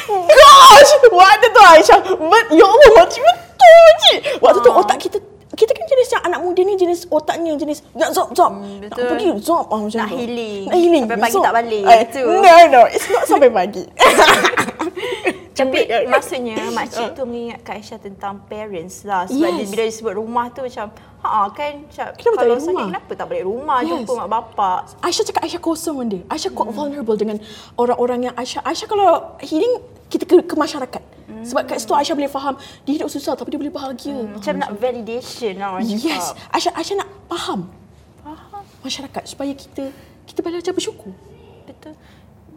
Gosh! 0.08 0.92
Waktu 1.08 1.46
tu 1.48 1.60
Aisyah. 1.60 2.00
But, 2.16 2.46
ya 2.50 2.64
Allah, 2.64 2.88
makcik 2.96 3.22
betul 3.22 3.72
makcik. 3.78 4.18
Waktu 4.38 4.58
tu 4.58 4.70
Ah. 4.70 4.80
otak 4.80 4.98
kita, 4.98 5.18
kita 5.52 5.72
kan 5.72 5.84
jenis 5.84 6.08
yang 6.08 6.22
anak 6.24 6.40
muda 6.40 6.60
ni 6.60 6.74
jenis 6.74 7.00
otaknya 7.08 7.52
jenis 7.54 7.82
nak 7.92 8.10
zop 8.10 8.30
zop. 8.30 8.52
nak 8.54 8.78
betul. 8.80 9.06
pergi 9.10 9.28
zop 9.38 9.66
ah, 9.66 9.78
macam 9.78 9.98
Nak 9.98 10.08
tu. 10.08 10.16
healing. 10.16 10.62
Nak 10.64 10.78
healing. 10.78 11.02
Sampai 11.04 11.18
pagi 11.18 11.34
Zop. 11.34 11.42
tak 11.42 11.54
balik, 11.54 11.82
gitu. 11.82 12.22
No, 12.24 12.54
no. 12.68 12.80
It's 12.86 13.08
not 13.08 13.24
sampai 13.24 13.50
pagi. 13.50 13.84
Tapi 15.58 15.78
maksudnya 16.14 16.56
makcik 16.70 17.08
tu 17.12 17.22
mengingatkan 17.24 17.72
Aisyah 17.76 17.98
tentang 17.98 18.34
parents 18.46 19.02
lah. 19.02 19.26
Sebab 19.26 19.48
Yes. 19.48 19.56
dia, 19.58 19.66
bila 19.68 19.82
dia 19.82 19.94
sebut 19.94 20.14
rumah 20.14 20.46
tu 20.48 20.60
macam, 20.62 20.86
ha 21.18 21.50
kan 21.50 21.72
macam, 21.82 22.06
Kenapa 22.14 22.32
tak 22.32 22.42
kalau 22.42 22.54
sakit 22.56 22.68
rumah? 22.70 22.86
kenapa 22.88 23.12
tak 23.12 23.26
balik 23.26 23.44
rumah 23.44 23.78
Yes. 23.80 23.88
jumpa 23.90 24.12
mak 24.14 24.28
bapak. 24.30 24.78
Aisyah 25.00 25.24
cakap 25.26 25.40
Aisyah 25.42 25.60
kosong 25.60 25.96
benda. 25.98 26.18
Aisyah 26.26 26.50
quite 26.52 26.70
vulnerable 26.70 27.16
dengan 27.16 27.36
orang-orang 27.74 28.20
yang 28.26 28.34
Aisyah. 28.34 28.62
Aisyah 28.62 28.86
kalau 28.86 29.08
healing, 29.42 29.74
kita 30.06 30.24
ke, 30.24 30.40
ke 30.40 30.54
masyarakat. 30.54 31.02
Sebab 31.38 31.62
kat 31.64 31.76
situ 31.78 31.92
Aisyah 31.92 32.14
boleh 32.14 32.28
faham, 32.28 32.54
dia 32.82 32.92
hidup 32.96 33.08
susah 33.08 33.34
tapi 33.34 33.52
dia 33.52 33.60
boleh 33.60 33.70
bahagia. 33.70 34.16
Macam 34.26 34.54
nak 34.56 34.70
validation 34.74 35.54
lah 35.56 35.76
orang 35.76 35.84
Yes. 35.84 36.00
cakap. 36.00 36.54
Aisyah, 36.54 36.72
Aisyah 36.74 36.96
nak 36.98 37.10
faham 37.26 37.60
masyarakat 38.78 39.22
supaya 39.26 39.52
kita 39.52 39.90
kita 40.22 40.38
belajar 40.40 40.70
bersyukur. 40.70 41.12
Betul. 41.64 41.94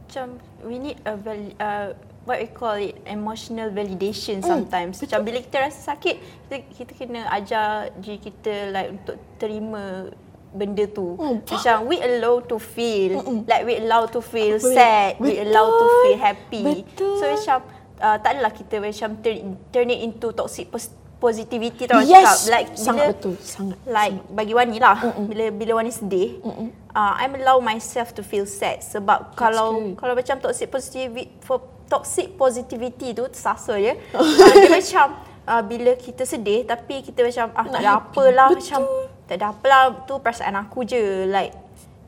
Macam 0.01 0.27
we 0.63 0.75
need 0.75 0.98
a 1.03 1.15
val, 1.15 1.39
uh, 1.58 1.89
what 2.24 2.38
we 2.38 2.48
call 2.48 2.78
it 2.78 2.98
emotional 3.04 3.70
validation 3.70 4.42
sometimes. 4.42 5.01
Macam 5.01 5.20
bila 5.22 5.40
kita 5.40 5.58
rasa 5.60 5.96
sakit, 5.96 6.16
kita, 6.44 6.56
kita 6.72 6.92
kena 6.96 7.22
ajar 7.30 7.90
diri 7.98 8.20
kita 8.20 8.54
like 8.70 8.90
untuk 8.94 9.18
terima 9.38 10.10
benda 10.51 10.84
tu. 10.86 11.16
Oh, 11.16 11.40
Macam 11.40 11.88
we 11.88 11.98
allow 11.98 12.40
to 12.40 12.60
feel, 12.60 13.24
like 13.48 13.63
we 13.63 13.80
allow 13.80 14.06
to 14.06 14.20
feel 14.20 14.60
Boleh. 14.60 14.75
sad, 14.75 15.12
we 15.18 15.40
allow 15.40 15.66
to 15.66 15.75
Betul. 15.80 16.01
feel 16.04 16.20
happy. 16.20 16.63
Betul. 16.84 17.16
So 17.16 17.24
macam 17.25 17.58
uh, 17.98 18.18
tak 18.20 18.30
adalah 18.36 18.51
kita 18.51 18.75
macam 18.78 19.10
turn, 19.20 19.38
turn 19.70 19.88
it 19.90 20.01
into 20.01 20.30
toxic 20.32 20.68
pos- 20.68 20.92
positivity 21.18 21.86
tau 21.86 22.01
Yes. 22.01 22.20
cakap. 22.20 22.38
Like 22.51 22.68
Sangat 22.75 23.06
bila- 23.08 23.13
betul, 23.16 23.36
sangat, 23.40 23.78
Like 23.88 24.16
bagi 24.28 24.54
Wani 24.54 24.78
lah, 24.78 24.98
bila 25.22 25.46
bila 25.50 25.72
Wani 25.80 25.90
sedih, 25.90 26.44
uh, 26.44 27.13
I'm 27.16 27.34
allow 27.34 27.58
myself 27.58 28.12
to 28.13 28.22
feel 28.22 28.44
sad 28.44 28.84
sebab 28.84 29.34
kalau 29.34 29.80
good. 29.80 29.98
kalau 29.98 30.13
macam 30.13 30.36
toxic 30.38 30.68
positivity 30.68 31.32
for 31.40 31.63
toxic 31.92 32.34
positivity 32.34 33.12
tu 33.12 33.28
tersasar 33.28 33.76
je. 33.78 33.94
uh, 34.16 34.24
dia 34.56 34.72
macam 34.72 35.08
uh, 35.44 35.60
bila 35.62 35.92
kita 35.96 36.24
sedih 36.24 36.64
tapi 36.64 37.04
kita 37.04 37.20
macam 37.22 37.52
ah 37.52 37.66
tak 37.68 37.80
ada 37.80 37.92
apalah 38.00 38.48
macam 38.48 38.80
tak 39.28 39.36
ada 39.36 39.46
apalah 39.50 39.82
tu 40.06 40.16
perasaan 40.18 40.56
aku 40.58 40.84
je 40.84 41.00
like 41.28 41.52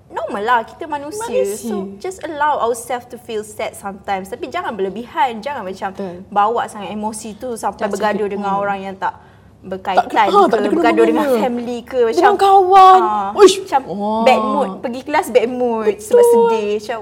normal 0.07 0.39
lah 0.41 0.59
kita 0.61 0.85
manusia. 0.85 1.25
Manusia. 1.25 1.57
So 1.67 1.75
just 1.97 2.21
allow 2.21 2.61
ourselves 2.61 3.09
to 3.09 3.17
feel 3.17 3.41
sad 3.41 3.73
sometimes 3.73 4.29
tapi 4.29 4.47
jangan 4.47 4.71
berlebihan 4.71 5.41
jangan 5.41 5.65
macam 5.65 5.89
Betul. 5.89 6.15
bawa 6.29 6.69
sangat 6.69 6.93
emosi 6.93 7.35
tu 7.35 7.57
sampai 7.57 7.85
a 7.85 7.89
bergaduh 7.89 8.29
dengan 8.29 8.53
point. 8.53 8.61
orang 8.61 8.79
yang 8.83 8.95
tak 8.95 9.17
berkaitan 9.63 10.05
Tak 10.05 10.27
ah, 10.27 10.45
tak 10.45 10.59
ke 10.59 10.61
kena 10.61 10.75
bergaduh 10.75 11.05
dengan 11.07 11.25
mengena. 11.25 11.41
family 11.41 11.79
ke 11.81 11.99
macam 12.03 12.19
Dengan 12.19 12.35
kawan. 12.37 12.99
ah, 13.01 13.29
Uish. 13.33 13.55
macam 13.63 13.81
Wah. 13.89 14.21
bad 14.21 14.41
mood 14.43 14.69
pergi 14.79 15.01
kelas 15.01 15.27
bad 15.31 15.47
mood 15.49 15.93
sebab 15.97 16.19
Betul. 16.19 16.29
sedih 16.29 16.71
macam 16.77 16.99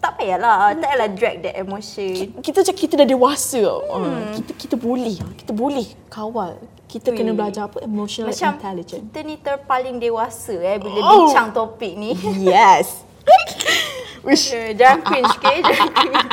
tak 0.00 0.16
payahlah 0.16 0.72
tak 0.72 0.86
payahlah 0.86 1.08
drag 1.10 1.36
that 1.40 1.54
emotion 1.54 2.32
Kita 2.38 2.60
cakap 2.62 2.80
kita 2.80 2.94
dah 2.96 3.06
dewasa. 3.06 3.60
Hmm. 3.86 4.32
Kita 4.34 4.50
kita 4.56 4.74
boleh, 4.74 5.16
kita 5.36 5.52
boleh 5.52 5.84
kawal. 6.08 6.56
Kita 6.86 7.12
kena 7.12 7.30
Ui. 7.30 7.38
belajar 7.38 7.68
apa 7.68 7.78
emotional 7.80 8.28
macam 8.28 8.50
intelligence. 8.52 9.04
kita 9.06 9.18
ni 9.22 9.36
terpaling 9.36 9.96
dewasa 9.96 10.56
eh 10.56 10.76
bila 10.76 10.98
Oh. 10.98 11.28
bincang 11.28 11.52
topik 11.52 11.94
ni 11.94 12.16
Yes. 12.42 13.06
Wish. 14.26 14.50
Eh, 14.50 14.74
jangan 14.74 15.00
cringe 15.02 15.30
okay 15.30 15.56
jangan 15.68 15.88
cringe 15.90 16.24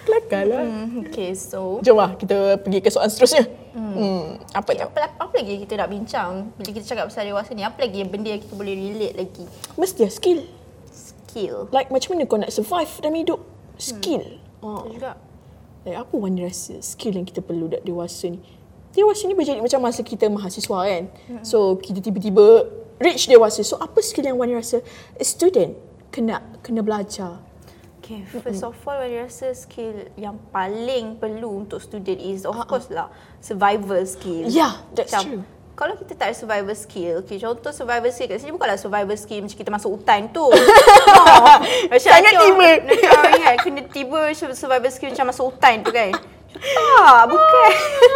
Kelakar 0.00 0.42
lah. 0.42 0.64
Hmm, 0.64 1.04
okay 1.04 1.30
so 1.32 1.78
Jom 1.80 1.94
lah 1.94 2.12
kita 2.14 2.34
pergi 2.58 2.78
ke 2.80 2.88
soalan 2.88 3.08
seterusnya. 3.08 3.44
Hmm. 3.70 4.40
Apa 4.50 4.72
Okay, 4.72 4.80
tu? 4.80 4.88
apa, 4.88 5.00
apa 5.14 5.34
lagi 5.36 5.54
kita 5.60 5.74
nak 5.76 5.88
bincang 5.88 6.30
bila 6.56 6.70
kita 6.72 6.84
cakap 6.84 7.04
pasal 7.06 7.22
dewasa 7.24 7.50
ni 7.52 7.62
apa 7.62 7.78
lagi 7.78 8.00
yang 8.00 8.10
benda 8.10 8.28
yang 8.28 8.40
kita 8.40 8.54
boleh 8.54 8.74
relate 8.74 9.14
lagi 9.14 9.44
Mesti 9.76 10.00
lah 10.00 10.10
skill. 10.10 10.40
Skill 11.30 11.70
Like 11.70 11.94
macam 11.94 12.18
mana 12.18 12.26
kau 12.26 12.38
nak 12.42 12.50
survive 12.50 12.90
dalam 12.98 13.14
hidup? 13.14 13.40
Skill. 13.78 14.42
Oh. 14.60 14.82
Betul 14.82 14.98
juga 14.98 15.12
Like 15.86 15.96
apa 15.96 16.14
Wani 16.18 16.44
rasa 16.44 16.76
skill 16.84 17.16
yang 17.16 17.24
kita 17.24 17.40
perlu 17.40 17.70
dak 17.70 17.86
dewasa 17.86 18.28
ni? 18.28 18.42
Dewasa 18.92 19.24
ni 19.30 19.38
berjadi 19.38 19.62
macam 19.62 19.80
masa 19.80 20.02
kita 20.02 20.26
mahasiswa 20.28 20.78
kan. 20.82 21.04
So 21.40 21.78
kita 21.78 22.02
tiba-tiba 22.04 22.68
reach 23.00 23.30
dewasa. 23.30 23.64
So 23.64 23.80
apa 23.80 24.02
skill 24.04 24.28
yang 24.28 24.36
Wani 24.36 24.58
rasa 24.58 24.84
a 25.16 25.24
student 25.24 25.78
kena 26.12 26.42
kena 26.60 26.84
belajar? 26.84 27.40
Okay, 28.00 28.26
first 28.26 28.66
of 28.66 28.74
all, 28.90 28.98
saya 28.98 29.22
rasa 29.22 29.54
skill 29.54 30.10
yang 30.18 30.34
paling 30.50 31.14
perlu 31.22 31.62
untuk 31.62 31.78
student 31.78 32.18
is 32.18 32.42
of 32.42 32.58
course 32.66 32.90
lah 32.90 33.06
survival 33.38 34.02
skill. 34.02 34.50
Yeah, 34.50 34.82
that's 34.98 35.14
true. 35.14 35.46
Kalau 35.80 35.96
kita 35.96 36.12
tak 36.12 36.28
ada 36.28 36.36
survival 36.36 36.76
skill, 36.76 37.24
okay, 37.24 37.40
contoh 37.40 37.72
survival 37.72 38.12
skill 38.12 38.28
kat 38.28 38.36
sini 38.36 38.52
bukanlah 38.52 38.76
survival 38.76 39.16
skill 39.16 39.40
macam 39.40 39.56
kita 39.56 39.72
masuk 39.72 39.90
hutan 39.96 40.28
tu. 40.28 40.44
oh, 40.52 41.56
macam 41.88 42.10
Sangat 42.12 42.36
tiba. 42.36 42.68
Nanti 42.84 43.06
orang 43.08 43.32
ingat 43.32 43.56
kena 43.64 43.82
tiba 43.88 44.18
macam 44.28 44.48
survival 44.52 44.90
skill 44.92 45.08
macam 45.08 45.26
masuk 45.32 45.44
hutan 45.48 45.74
tu 45.80 45.88
kan. 45.88 46.12
Tak, 46.50 47.22
bukan. 47.32 47.70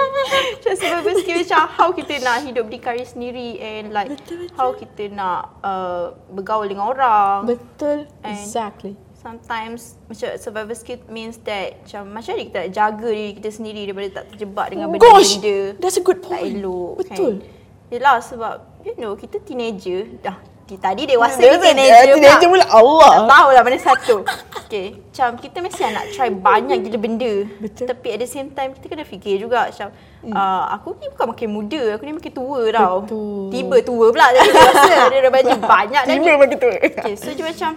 macam 0.60 0.72
survival 0.76 1.14
skill 1.16 1.38
macam 1.40 1.60
how 1.72 1.88
kita 1.88 2.12
nak 2.20 2.44
hidup 2.44 2.68
berdikari 2.68 3.04
sendiri 3.08 3.56
and 3.56 3.96
like 3.96 4.12
Betul, 4.12 4.44
betul. 4.44 4.56
how 4.60 4.68
kita 4.76 5.02
nak 5.08 5.40
uh, 5.64 6.12
bergaul 6.28 6.68
dengan 6.68 6.92
orang. 6.92 7.48
Betul. 7.48 8.04
And- 8.20 8.36
Exactly. 8.36 8.92
Sometimes 9.16 9.96
macam 10.04 10.36
survival 10.36 10.76
skill 10.76 11.00
means 11.08 11.40
that 11.48 11.80
macam 11.80 12.12
macam 12.12 12.36
mana 12.36 12.44
kita 12.44 12.58
nak 12.60 12.72
jaga 12.76 13.08
diri 13.08 13.32
kita 13.32 13.48
sendiri 13.48 13.80
daripada 13.88 14.08
tak 14.20 14.24
terjebak 14.28 14.66
dengan 14.68 14.86
Gosh, 14.92 15.40
benda-benda 15.40 15.56
that's 15.80 15.96
a 15.96 16.04
good 16.04 16.20
tak 16.20 16.28
point. 16.28 16.60
elok 16.60 16.92
Betul. 17.00 17.34
kan. 17.40 17.53
Yelah 17.88 18.18
sebab 18.18 18.54
you 18.82 18.96
know 18.96 19.12
kita 19.14 19.38
teenager 19.38 20.08
dah 20.18 20.36
di 20.64 20.80
tadi 20.80 21.04
dewasa 21.04 21.36
Dia- 21.36 21.52
ni 21.52 21.60
dia- 21.60 21.64
teenager 21.68 22.00
dia- 22.00 22.16
teenager 22.16 22.48
pula, 22.48 22.66
Allah. 22.72 23.12
Tak 23.14 23.28
tahu 23.28 23.48
lah 23.52 23.62
mana 23.62 23.76
satu. 23.78 24.16
okay, 24.56 24.86
macam 24.96 25.28
kita 25.36 25.56
mesti 25.60 25.80
nak 25.86 26.04
try 26.10 26.32
banyak 26.32 26.80
gila 26.80 26.96
benda. 26.96 27.32
Betul. 27.60 27.84
Tapi 27.84 28.06
at 28.08 28.18
the 28.18 28.26
same 28.26 28.48
time 28.50 28.72
kita 28.72 28.88
kena 28.88 29.04
fikir 29.04 29.36
juga 29.36 29.68
macam 29.68 29.92
uh, 30.24 30.64
aku 30.72 30.96
ni 30.96 31.06
bukan 31.06 31.26
makin 31.28 31.48
muda, 31.52 31.82
aku 31.92 32.02
ni 32.02 32.16
makin 32.16 32.32
tua 32.32 32.60
tau. 32.72 32.96
Betul. 33.04 33.44
Tiba 33.52 33.76
tua 33.84 34.06
pula 34.08 34.26
dewasa 34.32 34.94
dia 35.12 35.18
dah 35.20 35.32
baju 35.34 35.54
banyak 35.60 36.02
dah 36.02 36.08
ni. 36.08 36.16
Tiba 36.18 36.40
makin 36.40 36.56
tua. 36.56 36.74
Okay, 36.80 37.14
so 37.14 37.28
dia 37.30 37.44
macam 37.44 37.70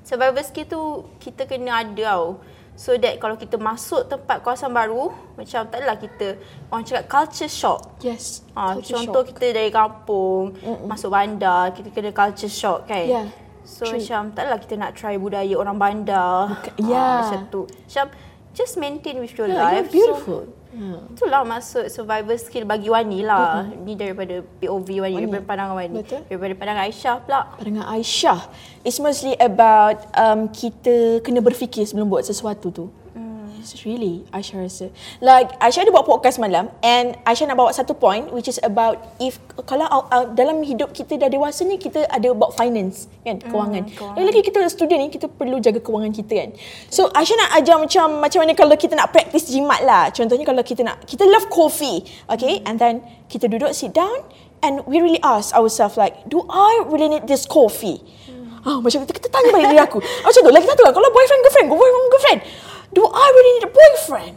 survival 0.00 0.44
skill 0.44 0.66
tu 0.68 0.82
kita 1.18 1.42
kena 1.44 1.82
ada 1.82 2.02
tau. 2.14 2.38
So 2.74 2.98
that 2.98 3.16
kalau 3.16 3.38
kita 3.38 3.54
masuk 3.54 4.06
tempat 4.06 4.42
kawasan 4.42 4.70
baru, 4.70 5.08
macam 5.34 5.62
tak 5.64 5.78
adalah 5.78 5.94
kita 5.94 6.34
orang 6.68 6.82
cakap 6.82 7.06
culture 7.06 7.46
shock. 7.46 7.80
Yes. 8.02 8.42
Ha, 8.52 8.74
culture 8.74 8.98
contoh 8.98 9.22
shock. 9.22 9.30
kita 9.30 9.46
dari 9.52 9.70
kampung, 9.70 10.58
Mm-mm. 10.58 10.90
masuk 10.90 11.08
bandar, 11.08 11.70
kita 11.70 11.88
kena 11.88 12.10
culture 12.10 12.50
shock 12.50 12.84
kan. 12.84 13.06
Yeah, 13.06 13.26
So 13.62 13.86
true. 13.86 13.96
macam 13.96 14.34
taklah 14.34 14.58
kita 14.58 14.74
nak 14.74 14.92
try 14.92 15.14
budaya 15.14 15.54
orang 15.54 15.78
bandar. 15.78 16.50
Ha, 16.50 16.82
yeah. 16.82 17.22
macam 17.22 17.40
tu. 17.48 17.62
Macam 17.64 18.10
just 18.52 18.74
maintain 18.74 19.16
with 19.16 19.32
your 19.34 19.46
Yeah, 19.46 19.62
life. 19.62 19.88
you're 19.88 20.10
beautiful. 20.10 20.42
So, 20.44 20.63
itulah 21.14 21.42
maksud 21.46 21.86
survival 21.92 22.36
skill 22.38 22.64
bagi 22.66 22.90
Wani 22.90 23.22
lah. 23.22 23.68
Ni 23.84 23.94
daripada 23.94 24.42
POV 24.58 24.88
Wani, 25.04 25.16
daripada 25.24 25.44
pandangan 25.46 25.74
Wani. 25.78 25.96
Betul. 26.02 26.20
Daripada 26.26 26.52
pandangan 26.58 26.82
Aisyah 26.90 27.14
pula. 27.22 27.40
Pandangan 27.58 27.86
Aisyah, 27.94 28.40
it's 28.82 28.98
mostly 28.98 29.34
about 29.38 30.02
um, 30.18 30.50
kita 30.50 31.22
kena 31.22 31.38
berfikir 31.38 31.86
sebelum 31.86 32.10
buat 32.10 32.26
sesuatu 32.26 32.74
tu. 32.74 32.86
Really, 33.88 34.28
Aisyah 34.28 34.60
rasa. 34.60 34.86
Like, 35.24 35.56
Aisyah 35.56 35.88
ada 35.88 35.92
buat 35.96 36.04
podcast 36.04 36.36
malam 36.36 36.68
and 36.84 37.16
Aisyah 37.24 37.48
nak 37.48 37.56
bawa 37.56 37.72
satu 37.72 37.96
point 37.96 38.28
which 38.28 38.44
is 38.44 38.60
about 38.60 39.16
if, 39.16 39.40
kalau 39.64 39.88
uh, 39.88 40.28
dalam 40.36 40.60
hidup 40.60 40.92
kita 40.92 41.16
dah 41.16 41.32
dewasa 41.32 41.64
ni, 41.64 41.80
kita 41.80 42.04
ada 42.12 42.28
about 42.28 42.52
finance 42.52 43.08
kan, 43.24 43.40
kewangan. 43.40 43.88
kewangan. 43.88 44.14
Lagi-lagi 44.20 44.40
kita 44.52 44.58
student 44.68 45.00
ni, 45.00 45.08
kita 45.08 45.32
perlu 45.32 45.56
jaga 45.64 45.80
kewangan 45.80 46.12
kita 46.12 46.32
kan. 46.44 46.50
So, 46.92 47.08
Aisyah 47.08 47.36
nak 47.40 47.50
ajar 47.56 47.76
macam 47.80 48.06
macam 48.20 48.38
mana 48.44 48.52
kalau 48.52 48.76
kita 48.76 48.92
nak 48.92 49.08
practice 49.08 49.48
jimat 49.48 49.80
lah. 49.80 50.12
Contohnya 50.12 50.44
kalau 50.44 50.60
kita 50.60 50.84
nak, 50.84 51.00
kita 51.08 51.24
love 51.24 51.48
coffee, 51.48 52.04
okay? 52.28 52.60
And 52.68 52.76
then 52.76 53.00
kita 53.32 53.48
duduk, 53.48 53.72
sit 53.72 53.96
down 53.96 54.28
and 54.60 54.84
we 54.84 55.00
really 55.00 55.20
ask 55.24 55.56
ourselves 55.56 55.96
like, 55.96 56.28
do 56.28 56.44
I 56.48 56.84
really 56.88 57.08
need 57.08 57.24
this 57.24 57.48
coffee? 57.48 58.04
Ah, 58.64 58.80
macam 58.80 59.04
kita, 59.04 59.12
kita 59.12 59.28
tanya 59.28 59.52
balik 59.52 59.76
diri 59.76 59.80
aku. 59.84 60.00
Macam 60.00 60.40
tu, 60.40 60.48
lagi 60.48 60.64
satu 60.64 60.82
kan, 60.88 60.92
kalau 60.96 61.08
boyfriend, 61.12 61.40
girlfriend, 61.44 61.68
boyfriend, 61.68 62.08
girlfriend, 62.08 62.40
do 62.94 63.02
I 63.04 63.26
really 63.34 63.52
need 63.58 63.66
a 63.66 63.72
boyfriend? 63.74 64.34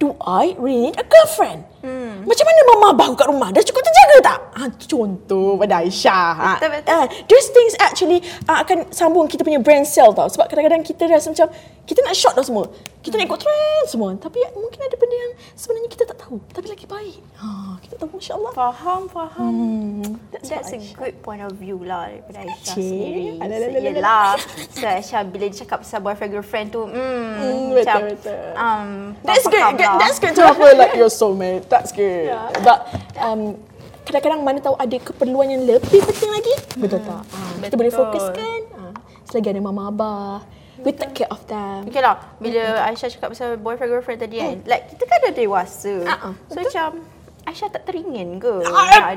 Do 0.00 0.16
I 0.16 0.56
really 0.56 0.88
need 0.88 0.96
a 0.96 1.04
girlfriend? 1.04 1.68
Hmm. 1.84 2.24
Macam 2.24 2.44
mana 2.48 2.60
mama 2.72 2.86
abah 2.96 3.04
aku 3.12 3.16
kat 3.20 3.28
rumah? 3.28 3.48
Dah 3.52 3.60
cukup 3.60 3.84
terjaga 3.84 4.16
tak? 4.24 4.38
Ha, 4.56 4.62
contoh 4.88 5.60
pada 5.60 5.84
Aisyah. 5.84 6.28
Ha. 6.40 6.50
Betul, 6.56 6.70
betul. 6.72 6.88
Ah, 6.88 7.04
those 7.28 7.48
things 7.52 7.76
actually 7.76 8.24
uh, 8.48 8.64
akan 8.64 8.88
sambung 8.96 9.28
kita 9.28 9.44
punya 9.44 9.60
brain 9.60 9.84
cell 9.84 10.16
tau. 10.16 10.24
Sebab 10.32 10.48
kadang-kadang 10.48 10.80
kita 10.80 11.04
rasa 11.04 11.28
macam 11.28 11.52
kita 11.84 12.00
nak 12.00 12.16
short 12.16 12.32
dah 12.32 12.44
semua. 12.44 12.72
Kita 13.00 13.16
nak 13.16 13.32
ikut 13.32 13.40
trend 13.40 13.84
semua. 13.88 14.12
Tapi 14.12 14.44
mungkin 14.52 14.80
ada 14.84 14.96
benda 15.00 15.16
yang 15.16 15.32
sebenarnya 15.56 15.88
kita 15.88 16.04
tak 16.04 16.18
tahu. 16.20 16.36
Tapi 16.52 16.66
lagi 16.68 16.84
baik. 16.84 17.16
Ha, 17.40 17.80
kita 17.80 17.94
tahu 17.96 18.20
Masya 18.20 18.32
Allah. 18.36 18.52
Faham, 18.52 19.02
faham. 19.08 19.54
That's 20.28 20.52
That's, 20.52 20.68
what 20.68 20.84
a 20.84 20.92
good 21.00 21.14
point 21.24 21.40
of 21.40 21.56
view 21.56 21.80
lah 21.80 22.12
daripada 22.12 22.44
Aisyah 22.44 22.76
sendiri. 22.76 23.24
Yelah. 23.80 24.36
So 24.76 24.84
Aisyah 24.84 25.20
bila 25.24 25.48
dia 25.48 25.64
cakap 25.64 25.80
pasal 25.80 26.04
boyfriend 26.04 26.30
girlfriend 26.36 26.68
tu, 26.76 26.84
hmm, 26.84 27.28
Hmm, 27.40 27.72
macam, 27.72 27.98
betul, 28.04 28.20
betul. 28.20 28.40
Um, 28.60 28.88
That's 29.24 29.46
good. 29.48 29.62
lah. 29.64 29.96
That's 29.96 30.18
good 30.20 30.34
to 30.36 30.42
have 30.44 30.60
like 30.60 30.92
your 30.92 31.08
soulmate. 31.08 31.72
That's 31.72 31.96
good. 31.96 32.36
But 32.60 32.84
um, 33.16 33.56
kadang-kadang 34.04 34.44
mana 34.44 34.60
tahu 34.60 34.76
ada 34.76 34.96
keperluan 35.00 35.48
yang 35.48 35.64
lebih 35.64 36.04
penting 36.04 36.30
lagi. 36.36 36.54
Betul 36.76 37.00
tak? 37.00 37.24
Ah, 37.32 37.52
kita 37.64 37.74
boleh 37.80 37.92
fokuskan. 37.96 38.60
Ah, 38.76 38.92
selagi 39.24 39.56
ada 39.56 39.60
mama 39.64 39.88
abah. 39.88 40.59
We 40.80 40.92
take 40.92 41.12
care 41.14 41.30
of 41.30 41.44
them. 41.44 41.86
Okay 41.86 42.00
lah, 42.00 42.16
bila 42.36 42.88
Aisyah 42.88 43.08
cakap 43.10 43.32
pasal 43.32 43.56
boyfriend 43.56 43.90
girlfriend 43.90 44.20
tadi 44.20 44.40
kan, 44.40 44.56
like 44.64 44.88
kita 44.88 45.04
kan 45.04 45.18
dah 45.22 45.34
dewasa. 45.34 45.94
Ah, 46.04 46.32
So 46.48 46.58
macam 46.58 46.88
Aisyah 47.40 47.68
tak 47.72 47.82
teringin 47.84 48.36
ke? 48.36 48.62
Ah, 48.68 49.16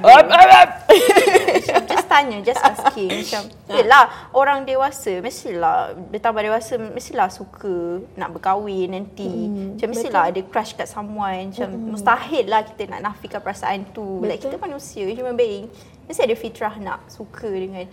just 1.86 2.08
tanya, 2.08 2.40
just 2.42 2.62
asking. 2.66 3.12
Macam, 3.12 3.44
yelah, 3.70 4.04
orang 4.32 4.64
dewasa 4.64 5.20
mestilah, 5.20 5.92
bertambah 6.10 6.42
dewasa 6.42 6.74
mestilah 6.80 7.28
suka 7.28 8.00
nak 8.16 8.32
berkahwin 8.32 8.96
nanti. 8.96 9.28
Hmm, 9.28 9.76
macam 9.76 9.88
mestilah 9.92 10.24
ada 10.32 10.42
crush 10.44 10.72
kat 10.74 10.88
someone. 10.88 11.52
Macam 11.52 11.70
mustahil 11.94 12.48
lah 12.48 12.64
kita 12.64 12.90
nak 12.90 13.02
nafikan 13.04 13.44
perasaan 13.44 13.92
tu. 13.92 14.24
Like 14.24 14.40
kita 14.40 14.56
manusia, 14.58 15.04
human 15.12 15.36
being. 15.36 15.68
Mesti 16.04 16.28
ada 16.28 16.36
fitrah 16.36 16.76
nak 16.80 17.00
suka 17.08 17.48
dengan 17.48 17.88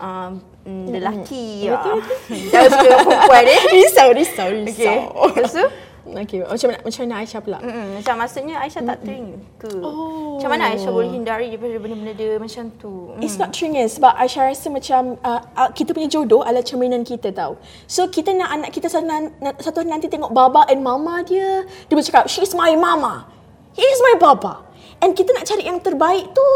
um, 0.00 0.30
mm, 0.66 0.86
lelaki. 0.90 1.70
Betul, 1.70 1.98
ah. 2.02 2.02
Jangan 2.30 2.68
suka 2.70 2.84
dengan 2.84 3.04
perempuan 3.06 3.44
eh. 3.46 3.60
risau, 3.76 4.08
risau, 4.14 4.48
risau. 4.50 4.98
Okay. 5.12 5.42
Lepas 5.42 5.52
tu, 5.54 5.66
Okay, 6.04 6.44
macam 6.44 6.68
mana, 6.68 6.78
macam 6.84 7.00
mana 7.08 7.14
Aisyah 7.24 7.40
pula? 7.40 7.58
Mm-mm. 7.64 7.86
Macam 7.96 8.14
maksudnya 8.20 8.54
Aisyah 8.60 8.82
tak 8.84 8.98
teringin 9.00 9.40
ke? 9.56 9.72
Oh. 9.80 10.36
Macam 10.36 10.52
mana 10.52 10.76
Aisyah 10.76 10.92
boleh 10.92 11.08
hindari 11.08 11.48
daripada 11.48 11.80
benda-benda 11.80 12.12
dia 12.12 12.36
macam 12.36 12.64
tu? 12.76 13.16
Mm. 13.16 13.24
It's 13.24 13.40
not 13.40 13.56
triggering 13.56 13.88
sebab 13.88 14.12
Aisyah 14.12 14.52
rasa 14.52 14.68
macam 14.68 15.16
uh, 15.24 15.40
uh, 15.56 15.70
kita 15.72 15.96
punya 15.96 16.12
jodoh 16.12 16.44
adalah 16.44 16.60
cerminan 16.60 17.08
kita 17.08 17.32
tau. 17.32 17.56
So 17.88 18.12
kita 18.12 18.36
nak 18.36 18.52
anak 18.52 18.70
kita 18.76 18.92
satu, 18.92 19.80
hari 19.80 19.88
nanti 19.88 20.12
tengok 20.12 20.28
baba 20.28 20.68
and 20.68 20.84
mama 20.84 21.24
dia, 21.24 21.64
dia 21.88 21.94
bercakap, 21.96 22.28
she's 22.28 22.52
my 22.52 22.76
mama. 22.76 23.24
He 23.72 23.80
is 23.80 24.00
my 24.12 24.20
baba. 24.20 24.60
And 25.00 25.16
kita 25.16 25.32
nak 25.32 25.48
cari 25.48 25.64
yang 25.64 25.80
terbaik 25.80 26.36
tu 26.36 26.46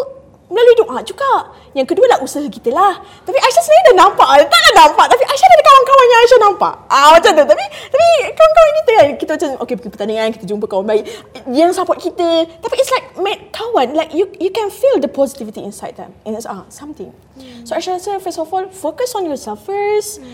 melalui 0.49 0.77
doa 0.81 0.99
juga. 1.05 1.53
Yang 1.77 1.95
kedua 1.95 2.07
lah 2.09 2.19
usaha 2.25 2.45
kita 2.49 2.73
lah. 2.73 2.97
Tapi 3.25 3.37
Aisyah 3.37 3.63
sebenarnya 3.63 3.85
dah 3.85 3.97
nampak. 4.05 4.29
Tak 4.49 4.61
dah 4.61 4.73
nampak. 4.85 5.07
Tapi 5.13 5.23
Aisyah 5.29 5.47
ada 5.49 5.65
kawan-kawan 5.65 6.07
yang 6.09 6.21
Aisyah 6.25 6.41
nampak. 6.41 6.75
Ah 6.89 7.09
macam 7.13 7.31
tu. 7.37 7.45
Tapi 7.45 7.65
tapi 7.69 8.07
kawan-kawan 8.33 8.73
kita 8.73 8.91
kan. 8.93 9.09
Kita 9.21 9.31
macam 9.37 9.49
okay 9.61 9.75
pergi 9.77 9.91
pertandingan. 9.93 10.29
Kita 10.35 10.45
jumpa 10.49 10.65
kawan 10.67 10.87
baik. 10.89 11.05
Yang 11.53 11.71
support 11.77 11.99
kita. 12.01 12.29
Tapi 12.49 12.75
it's 12.81 12.93
like 12.93 13.07
mate, 13.21 13.53
kawan. 13.53 13.93
Like 13.93 14.11
you 14.17 14.27
you 14.41 14.51
can 14.51 14.73
feel 14.73 14.97
the 14.97 15.11
positivity 15.11 15.61
inside 15.61 16.01
them. 16.01 16.17
And 16.25 16.33
it's 16.35 16.49
ah, 16.49 16.65
something. 16.73 17.13
So 17.69 17.77
Aisyah 17.77 18.01
rasa 18.01 18.11
first 18.19 18.41
of 18.41 18.49
all 18.49 18.67
focus 18.73 19.13
on 19.15 19.29
yourself 19.29 19.69
first. 19.69 20.25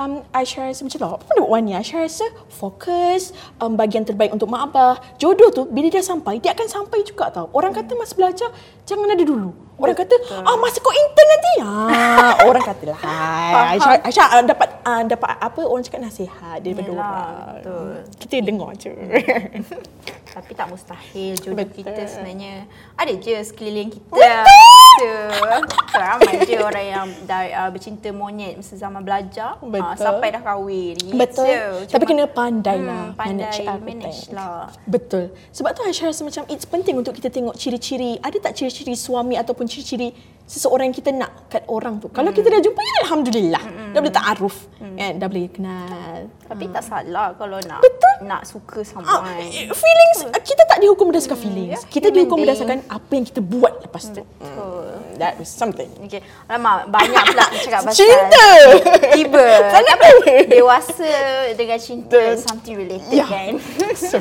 Um, 0.00 0.24
Aisyah 0.32 0.72
rasa 0.72 0.88
macam 0.88 0.98
lah, 1.04 1.10
apa 1.20 1.24
benda 1.28 1.40
buat 1.44 1.60
ni? 1.60 1.72
Aisyah 1.76 2.00
rasa 2.00 2.26
fokus 2.48 3.36
um, 3.60 3.76
bagi 3.76 4.00
yang 4.00 4.08
terbaik 4.08 4.32
untuk 4.32 4.48
mak 4.48 4.72
abah. 4.72 4.96
Jodoh 5.20 5.52
tu 5.52 5.62
bila 5.68 5.92
dia 5.92 6.00
sampai, 6.00 6.40
dia 6.40 6.56
akan 6.56 6.64
sampai 6.64 7.04
juga 7.04 7.28
tau. 7.28 7.52
Orang 7.52 7.76
kata 7.76 7.92
masa 7.92 8.16
belajar, 8.16 8.48
jangan 8.88 9.12
ada 9.12 9.20
dulu. 9.20 9.52
Orang 9.76 9.92
kata, 9.98 10.14
ah 10.32 10.56
masa 10.56 10.78
kau 10.80 10.94
intern 10.94 11.28
nanti. 11.28 11.52
Ah, 11.60 12.32
orang 12.48 12.64
kata 12.64 12.84
lah. 12.88 13.00
Aisyah, 13.76 13.92
Aisyah 14.08 14.26
uh, 14.32 14.44
dapat 14.48 14.68
uh, 14.80 15.02
dapat 15.04 15.28
apa 15.36 15.60
orang 15.60 15.84
cakap 15.84 16.00
nasihat 16.08 16.56
daripada 16.64 16.88
Yelah, 16.88 17.04
orang. 17.04 17.36
betul. 17.60 17.90
Kita 18.16 18.34
dengar 18.40 18.70
je. 18.80 18.92
Tapi 20.32 20.50
tak 20.56 20.72
mustahil 20.72 21.36
jodoh 21.36 21.60
Betul. 21.60 21.84
kita 21.84 22.08
sebenarnya 22.08 22.64
ada 22.96 23.12
je 23.12 23.36
sekeliling 23.44 23.92
kita. 23.92 24.08
Betul. 24.08 24.71
Ramai 25.92 26.44
je 26.44 26.56
orang 26.58 26.86
yang 26.86 27.06
dah 27.22 27.42
uh, 27.58 27.70
bercinta 27.70 28.08
monyet 28.10 28.54
masa 28.54 28.74
zaman 28.74 29.00
belajar 29.00 29.56
uh, 29.56 29.64
Betul. 29.64 29.96
sampai 29.96 30.28
dah 30.30 30.42
kahwin. 30.42 30.96
Gitu. 30.96 31.16
Betul. 31.16 31.46
Tapi 31.86 32.02
Cuma- 32.02 32.10
kena 32.10 32.24
pandai 32.26 32.76
Hmm, 32.76 32.88
lah. 32.88 33.04
pandai 33.14 33.48
everything. 33.62 34.00
manage 34.00 34.20
lah. 34.30 34.68
Betul. 34.84 35.24
Sebab 35.50 35.70
tu 35.70 35.80
Aisyah 35.82 36.06
rasa 36.08 36.22
macam 36.22 36.42
it's 36.46 36.64
penting 36.64 36.94
untuk 36.94 37.12
kita 37.12 37.28
tengok 37.28 37.54
ciri-ciri. 37.54 38.18
Ada 38.18 38.38
tak 38.42 38.52
ciri-ciri 38.54 38.94
suami 38.94 39.34
ataupun 39.34 39.64
ciri-ciri 39.64 40.12
seseorang 40.52 40.84
yang 40.86 40.94
kita 40.94 41.10
nak 41.10 41.48
kat 41.48 41.64
orang 41.66 41.96
tu. 41.96 42.06
Kalau 42.06 42.28
kita 42.28 42.46
dah 42.46 42.60
jumpa, 42.60 42.76
ya 42.78 42.94
Alhamdulillah. 43.02 43.62
Dah 43.90 43.98
boleh 43.98 44.12
ta'aruf. 44.12 44.56
Kan? 44.76 45.12
Dah 45.16 45.26
boleh 45.26 45.48
kenal. 45.48 46.28
Tapi 46.44 46.64
tak 46.68 46.82
salah 46.82 47.32
kalau 47.32 47.56
nak 47.58 47.80
Betul. 47.80 48.16
nak 48.22 48.44
suka 48.44 48.84
Ah, 48.84 48.84
someone. 48.84 49.48
feelings, 49.72 50.18
kita 50.38 50.62
tak 50.62 50.78
dihukum 50.78 51.08
berdasarkan 51.08 51.38
feelings. 51.38 51.80
ya, 51.80 51.88
Kita 51.88 52.06
human 52.06 52.14
dihukum 52.14 52.36
being. 52.36 52.44
berdasarkan 52.46 52.78
apa 52.86 53.10
yang 53.10 53.24
kita 53.24 53.40
buat 53.40 53.72
lepas 53.80 54.04
tu. 54.06 54.20
Betul. 54.36 54.92
That 55.16 55.34
was 55.34 55.48
something. 55.48 55.88
Okay. 56.02 56.20
Alamak, 56.46 56.86
banyak 56.86 57.22
pula 57.26 57.46
cakap 57.54 57.80
pasal 57.82 57.96
Cinta! 57.98 58.48
Tiba. 59.10 59.46
Sangat 59.70 59.96
Tapi 59.96 60.06
apa? 60.12 60.32
dewasa 60.50 61.12
dengan 61.52 61.78
cinta 61.78 62.12
Betul. 62.12 62.36
something 62.38 62.74
related 62.76 63.08
Ya. 63.10 63.24
kan. 63.24 63.52
So, 64.02 64.18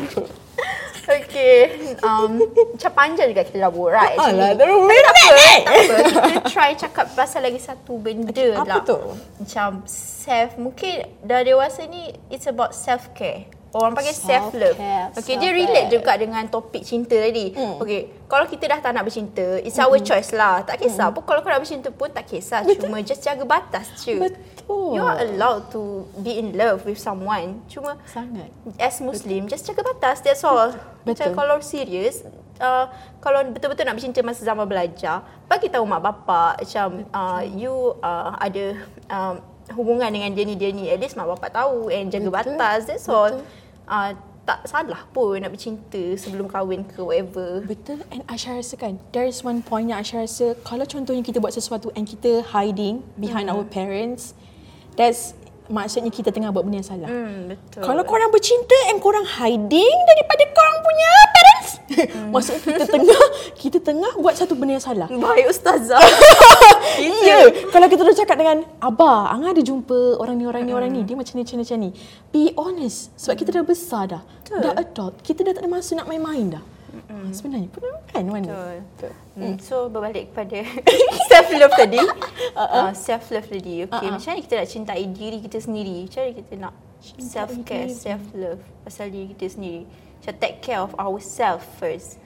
Okay. 1.12 1.60
Um, 2.02 2.40
macam 2.76 2.92
panjang 2.96 3.28
juga 3.36 3.44
kita 3.44 3.58
dah 3.60 3.72
borak 3.72 4.16
actually. 4.16 4.40
Alah, 4.40 4.52
dah 4.56 4.66
Tapi 4.66 5.00
tak 5.02 5.14
apa, 5.14 5.26
tak 5.28 5.72
apa. 5.72 5.96
Kita 6.24 6.42
try 6.48 6.72
cakap 6.78 7.06
pasal 7.14 7.42
lagi 7.44 7.60
satu 7.60 8.00
benda 8.00 8.48
Apa 8.58 8.80
lah. 8.80 8.84
tu? 8.88 9.00
Macam 9.42 9.84
self, 9.90 10.56
mungkin 10.56 11.04
dah 11.22 11.42
dewasa 11.44 11.86
ni 11.86 12.16
it's 12.32 12.48
about 12.48 12.72
self 12.72 13.12
care. 13.12 13.46
Orang 13.72 13.96
panggil 13.96 14.12
self 14.12 14.52
love. 14.52 14.76
Okay, 15.16 15.40
dia 15.40 15.52
relate 15.56 15.88
juga 15.88 16.12
dengan 16.20 16.44
topik 16.52 16.84
cinta 16.84 17.16
tadi. 17.16 17.56
Hmm. 17.56 17.80
Okay, 17.80 18.12
kalau 18.28 18.44
kita 18.44 18.68
dah 18.68 18.80
tak 18.84 18.92
nak 18.92 19.08
bercinta, 19.08 19.64
it's 19.64 19.80
our 19.80 19.96
choice 20.04 20.36
lah. 20.36 20.60
Tak 20.68 20.84
kisah 20.84 21.08
pun 21.16 21.24
kalau 21.24 21.40
kau 21.40 21.48
nak 21.48 21.64
bercinta 21.64 21.88
pun 21.88 22.12
tak 22.12 22.28
kisah. 22.28 22.68
Hmm. 22.68 22.68
Betul. 22.68 22.92
Cuma 22.92 22.98
just 23.00 23.24
jaga 23.24 23.44
batas 23.48 23.88
je. 24.04 24.20
Betul. 24.20 25.00
You 25.00 25.04
are 25.08 25.24
allowed 25.24 25.72
to 25.72 26.04
be 26.20 26.36
in 26.36 26.52
love 26.60 26.84
with 26.84 27.00
someone. 27.00 27.64
Cuma 27.72 27.96
Sangat. 28.12 28.52
as 28.76 29.00
Muslim 29.00 29.48
just 29.48 29.64
jaga 29.64 29.88
batas 29.88 30.20
that's 30.20 30.44
all. 30.44 30.76
Macam 31.08 31.32
Betul. 31.32 31.40
kalau 31.40 31.58
serius 31.64 32.28
uh, 32.60 32.92
kalau 33.24 33.42
betul-betul 33.50 33.88
nak 33.88 33.96
bercinta 33.98 34.20
masa 34.22 34.44
zaman 34.44 34.68
belajar, 34.68 35.24
bagi 35.48 35.72
tahu 35.72 35.88
mak 35.88 36.04
bapak 36.04 36.62
macam 36.62 37.08
uh, 37.12 37.42
you 37.44 37.96
uh, 38.04 38.36
ada 38.38 38.78
um, 39.08 39.36
hubungan 39.74 40.12
dengan 40.12 40.32
dia 40.36 40.44
ni 40.44 40.56
dia 40.60 40.70
ni. 40.76 40.92
At 40.92 41.00
least 41.02 41.16
mak 41.16 41.28
bapak 41.28 41.56
tahu 41.56 41.88
and 41.88 42.12
jaga 42.12 42.28
Betul. 42.28 42.56
batas 42.60 42.80
that's 42.84 43.08
all. 43.08 43.40
Uh, 43.92 44.16
tak 44.42 44.66
salah 44.66 45.06
pun 45.14 45.38
nak 45.38 45.54
bercinta 45.54 46.02
sebelum 46.18 46.50
kahwin 46.50 46.82
ke 46.82 46.98
whatever. 46.98 47.62
Betul 47.62 48.02
and 48.10 48.26
Aisyah 48.26 48.58
rasa 48.58 48.76
kan 48.80 48.98
there 49.14 49.30
is 49.30 49.46
one 49.46 49.62
point 49.62 49.94
yang 49.94 50.02
Aisyah 50.02 50.26
rasa 50.26 50.46
kalau 50.66 50.84
contohnya 50.84 51.22
kita 51.22 51.38
buat 51.38 51.54
sesuatu 51.54 51.94
and 51.94 52.10
kita 52.10 52.42
hiding 52.50 53.06
behind 53.22 53.54
our 53.54 53.62
parents 53.62 54.34
that's 54.98 55.38
maksudnya 55.70 56.10
kita 56.10 56.34
tengah 56.34 56.50
buat 56.50 56.66
benda 56.66 56.82
yang 56.82 56.90
salah. 56.90 57.10
Hmm, 57.10 57.54
betul. 57.54 57.86
Kalau 57.86 58.04
korang 58.04 58.34
bercinta 58.34 58.76
and 58.90 58.98
korang 59.00 59.24
hiding 59.24 59.98
daripada 60.10 60.44
korang 60.52 60.78
punya 60.82 61.12
parents 61.32 61.70
maksudnya 62.34 62.60
kita 62.66 62.86
tengah 62.90 63.22
kita 63.56 63.78
tengah 63.80 64.12
buat 64.18 64.36
satu 64.36 64.58
benda 64.58 64.82
yang 64.82 64.84
salah. 64.84 65.08
Baik 65.08 65.54
ustazah. 65.54 66.02
Ya, 67.22 67.40
kalau 67.70 67.88
kita 67.88 68.02
dah 68.02 68.16
cakap 68.16 68.36
dengan 68.42 68.58
Abah, 68.82 69.32
Angah 69.34 69.54
ada 69.54 69.64
jumpa 69.64 70.18
orang 70.18 70.36
ni, 70.38 70.46
orang 70.50 70.64
ni, 70.66 70.72
orang 70.74 70.90
ni. 70.90 71.02
Dia 71.06 71.16
macam 71.16 71.34
ni, 71.38 71.42
macam 71.46 71.56
ni, 71.58 71.64
macam 71.64 71.78
ni. 71.80 71.90
Be 72.34 72.44
honest. 72.58 73.14
Sebab 73.18 73.36
kita 73.38 73.50
dah 73.54 73.64
besar 73.66 74.04
dah. 74.10 74.22
Dah 74.50 74.74
adult. 74.76 75.22
Kita 75.22 75.46
dah 75.46 75.54
tak 75.56 75.64
ada 75.64 75.70
masa 75.70 75.96
nak 75.96 76.10
main-main 76.10 76.60
dah. 76.60 76.64
Mm. 76.92 77.32
Sebenarnya 77.32 77.70
pun 77.72 77.88
kan 78.12 78.24
mana? 78.28 78.52
Betul. 78.84 79.14
Hmm. 79.40 79.56
So 79.64 79.88
berbalik 79.88 80.36
kepada 80.36 80.60
self 81.32 81.48
love 81.56 81.76
tadi. 81.76 82.02
Uh, 82.52 82.92
self 82.92 83.32
love 83.32 83.48
tadi. 83.48 83.88
Okay, 83.88 83.96
Uh-uh. 83.96 84.20
macam 84.20 84.36
mana 84.36 84.44
kita 84.44 84.54
nak 84.60 84.68
cintai 84.68 85.08
diri 85.08 85.40
kita 85.40 85.58
sendiri? 85.64 86.04
Macam 86.04 86.20
mana 86.20 86.34
kita 86.36 86.54
nak 86.60 86.74
self 87.00 87.52
care, 87.64 87.88
self 87.88 88.24
love 88.36 88.60
pasal 88.84 89.08
diri 89.08 89.32
kita 89.32 89.46
sendiri? 89.48 89.88
Macam 90.20 90.34
take 90.44 90.60
care 90.60 90.84
of 90.84 90.92
ourselves 91.00 91.64
first. 91.80 92.20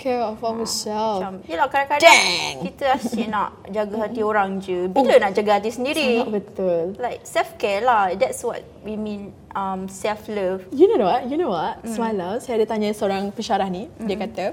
Care 0.00 0.22
of 0.24 0.40
ourselves. 0.40 1.20
Macam, 1.22 1.34
yelah 1.48 1.66
kadang-kadang 1.68 2.12
Dang. 2.12 2.56
kita 2.64 2.84
asyik 2.96 3.26
nak 3.28 3.50
jaga 3.70 3.94
hati 4.08 4.20
orang 4.30 4.60
je. 4.60 4.88
Bila 4.90 5.14
nak 5.20 5.32
jaga 5.36 5.60
hati 5.60 5.70
sendiri? 5.70 6.24
Sangat 6.24 6.32
betul. 6.32 6.84
Like 7.00 7.20
self 7.24 7.56
care 7.60 7.84
lah. 7.84 8.12
That's 8.16 8.40
what 8.44 8.64
we 8.82 8.96
mean 8.96 9.32
um, 9.56 9.86
self 9.88 10.26
love. 10.28 10.66
You 10.74 10.90
know 10.90 11.04
what? 11.04 11.28
You 11.28 11.36
know 11.36 11.52
what? 11.52 11.84
Semalam 11.86 12.40
saya 12.40 12.60
ada 12.60 12.66
tanya 12.76 12.90
seorang 12.92 13.30
pensyarah 13.32 13.68
ni. 13.68 13.88
Dia 14.04 14.16
kata, 14.18 14.44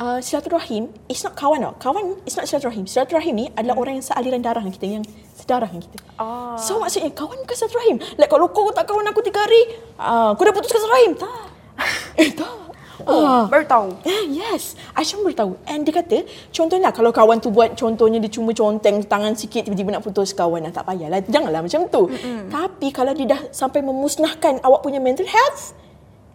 uh, 0.00 0.18
silaturahim 0.24 0.88
is 1.08 1.20
not 1.20 1.36
kawan 1.36 1.60
tau. 1.60 1.74
Kawan 1.76 2.20
is 2.24 2.34
not 2.34 2.48
silaturahim. 2.48 2.88
Silaturahim 2.88 3.34
ni 3.36 3.46
adalah 3.52 3.76
orang 3.76 4.00
yang 4.00 4.06
sealiran 4.06 4.40
darah 4.40 4.64
dengan 4.64 4.74
kita. 4.74 4.86
Yang 4.88 5.04
sedarah 5.36 5.68
dengan 5.68 5.84
kita. 5.88 5.98
Ah. 6.16 6.56
So 6.60 6.80
maksudnya 6.80 7.12
kawan 7.12 7.44
bukan 7.44 7.56
silaturahim. 7.56 7.96
Like 8.16 8.30
kalau 8.32 8.48
kau 8.52 8.68
tak 8.72 8.88
kawan 8.88 9.04
aku 9.08 9.20
tiga 9.24 9.44
hari, 9.44 9.76
uh, 10.00 10.32
kau 10.36 10.44
dah 10.44 10.54
putuskan 10.54 10.80
silaturahim. 10.80 11.12
Tak. 11.16 11.42
eh 12.22 12.30
tak. 12.36 12.59
Oh, 13.06 13.22
Ah. 13.22 13.44
baru. 13.46 13.96
Eh, 14.02 14.32
yes. 14.32 14.74
Aisyah 14.92 15.20
baru. 15.22 15.56
And 15.64 15.82
dia 15.82 15.94
kata, 15.94 16.24
contohnya 16.50 16.90
kalau 16.90 17.10
kawan 17.10 17.38
tu 17.38 17.48
buat 17.48 17.72
contohnya 17.72 18.18
dia 18.18 18.28
cuma 18.28 18.50
conteng 18.50 19.00
tangan 19.02 19.32
sikit 19.32 19.64
tiba-tiba 19.64 19.92
nak 19.92 20.02
putus 20.02 20.32
kawan 20.32 20.64
lah. 20.64 20.72
Tak 20.72 20.84
payahlah. 20.84 21.22
Janganlah 21.24 21.60
macam 21.60 21.80
tu. 21.86 22.02
Mm-hmm. 22.06 22.48
Tapi 22.48 22.88
kalau 22.90 23.12
dia 23.12 23.26
dah 23.28 23.40
sampai 23.50 23.80
memusnahkan 23.80 24.60
awak 24.60 24.80
punya 24.80 24.98
mental 24.98 25.24
health, 25.24 25.72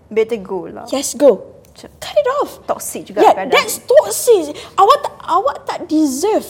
Better 0.05 0.37
go 0.37 0.69
lah. 0.69 0.85
yes 0.89 1.13
go. 1.13 1.41
Cut 1.75 2.15
it 2.15 2.27
off. 2.39 2.61
Toxic 2.63 3.09
juga 3.09 3.19
Yeah, 3.19 3.35
kadang. 3.35 3.51
that's 3.51 3.83
toxic. 3.83 4.53
Awak 4.73 4.97
tak, 5.01 5.13
awak 5.21 5.57
tak 5.65 5.79
deserve 5.85 6.47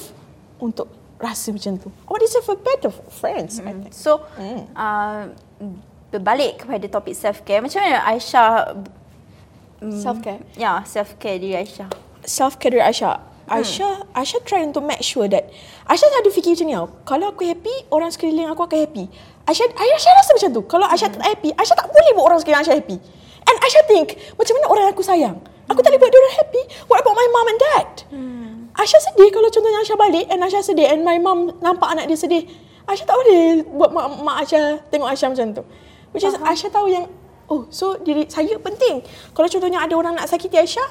untuk 0.60 0.86
rasa 1.18 1.50
macam 1.50 1.80
tu. 1.80 1.90
Awak 2.06 2.20
deserve 2.22 2.48
a 2.52 2.58
better 2.60 2.92
friends. 3.10 3.58
I 3.58 3.74
think. 3.74 3.90
So, 3.90 4.22
uh, 4.78 5.32
berbalik 6.12 6.62
kepada 6.62 6.86
topik 6.86 7.18
self 7.18 7.42
care, 7.42 7.58
macam 7.58 7.82
mana 7.82 8.06
Aisyah 8.06 8.78
Self-care. 9.84 10.42
ya 10.56 10.82
self 10.88 11.20
care 11.20 11.38
diri 11.38 11.56
Aisyah? 11.60 11.92
Self-care 12.24 12.74
dari 12.74 12.84
Aisyah. 12.84 13.16
Aisyah 13.46 14.10
Aisyah 14.18 14.42
try 14.42 14.66
untuk 14.66 14.82
make 14.82 15.06
sure 15.06 15.30
that 15.30 15.46
Aisyah 15.86 16.10
ada 16.10 16.30
fikir 16.34 16.58
macam 16.58 16.66
ni 16.66 16.74
tau. 16.74 16.88
Kalau 17.06 17.26
aku 17.30 17.46
happy, 17.46 17.86
orang 17.94 18.10
sekeliling 18.10 18.50
aku 18.50 18.66
akan 18.66 18.80
happy. 18.82 19.06
Aisyah 19.46 19.68
Aisyah 19.78 20.12
rasa 20.18 20.32
macam 20.34 20.50
tu. 20.50 20.62
Kalau 20.66 20.86
Aisyah 20.90 21.10
tak 21.14 21.22
happy, 21.22 21.54
Aisyah 21.54 21.76
tak 21.78 21.88
boleh 21.94 22.12
buat 22.18 22.26
orang 22.26 22.40
sekeliling 22.42 22.62
Aisyah 22.66 22.76
happy. 22.82 22.98
And 23.46 23.58
Aisyah 23.62 23.84
think, 23.86 24.08
macam 24.34 24.54
mana 24.58 24.66
orang 24.74 24.84
yang 24.90 24.94
aku 24.98 25.06
sayang? 25.06 25.38
Aku 25.70 25.80
tak 25.86 25.94
boleh 25.94 26.02
buat 26.02 26.10
dia 26.10 26.20
orang 26.26 26.36
happy. 26.42 26.62
What 26.90 26.98
about 27.06 27.14
my 27.14 27.28
mom 27.30 27.48
and 27.54 27.60
dad? 27.62 27.90
Aisyah 28.76 29.02
sedih 29.12 29.30
kalau 29.30 29.48
contohnya 29.54 29.80
Aisyah 29.86 29.98
balik 30.02 30.26
and 30.34 30.40
Aisyah 30.42 30.64
sedih 30.66 30.88
and 30.90 31.02
my 31.06 31.18
mom 31.22 31.54
nampak 31.62 31.94
anak 31.94 32.10
dia 32.10 32.18
sedih. 32.18 32.44
Aisyah 32.90 33.06
tak 33.06 33.18
boleh 33.22 33.62
buat 33.70 33.90
mak, 33.94 34.06
mak 34.26 34.36
Aisyah 34.42 34.82
tengok 34.90 35.08
Aisyah 35.14 35.30
macam 35.30 35.48
tu. 35.54 35.64
Which 36.18 36.26
is 36.26 36.34
Aisyah 36.34 36.70
tahu 36.74 36.90
yang 36.90 37.06
oh 37.52 37.70
so 37.70 37.98
diri 38.02 38.26
saya 38.30 38.58
penting. 38.62 39.02
Kalau 39.34 39.48
contohnya 39.50 39.84
ada 39.84 39.94
orang 39.98 40.18
nak 40.18 40.28
sakiti 40.30 40.58
Aisyah, 40.58 40.90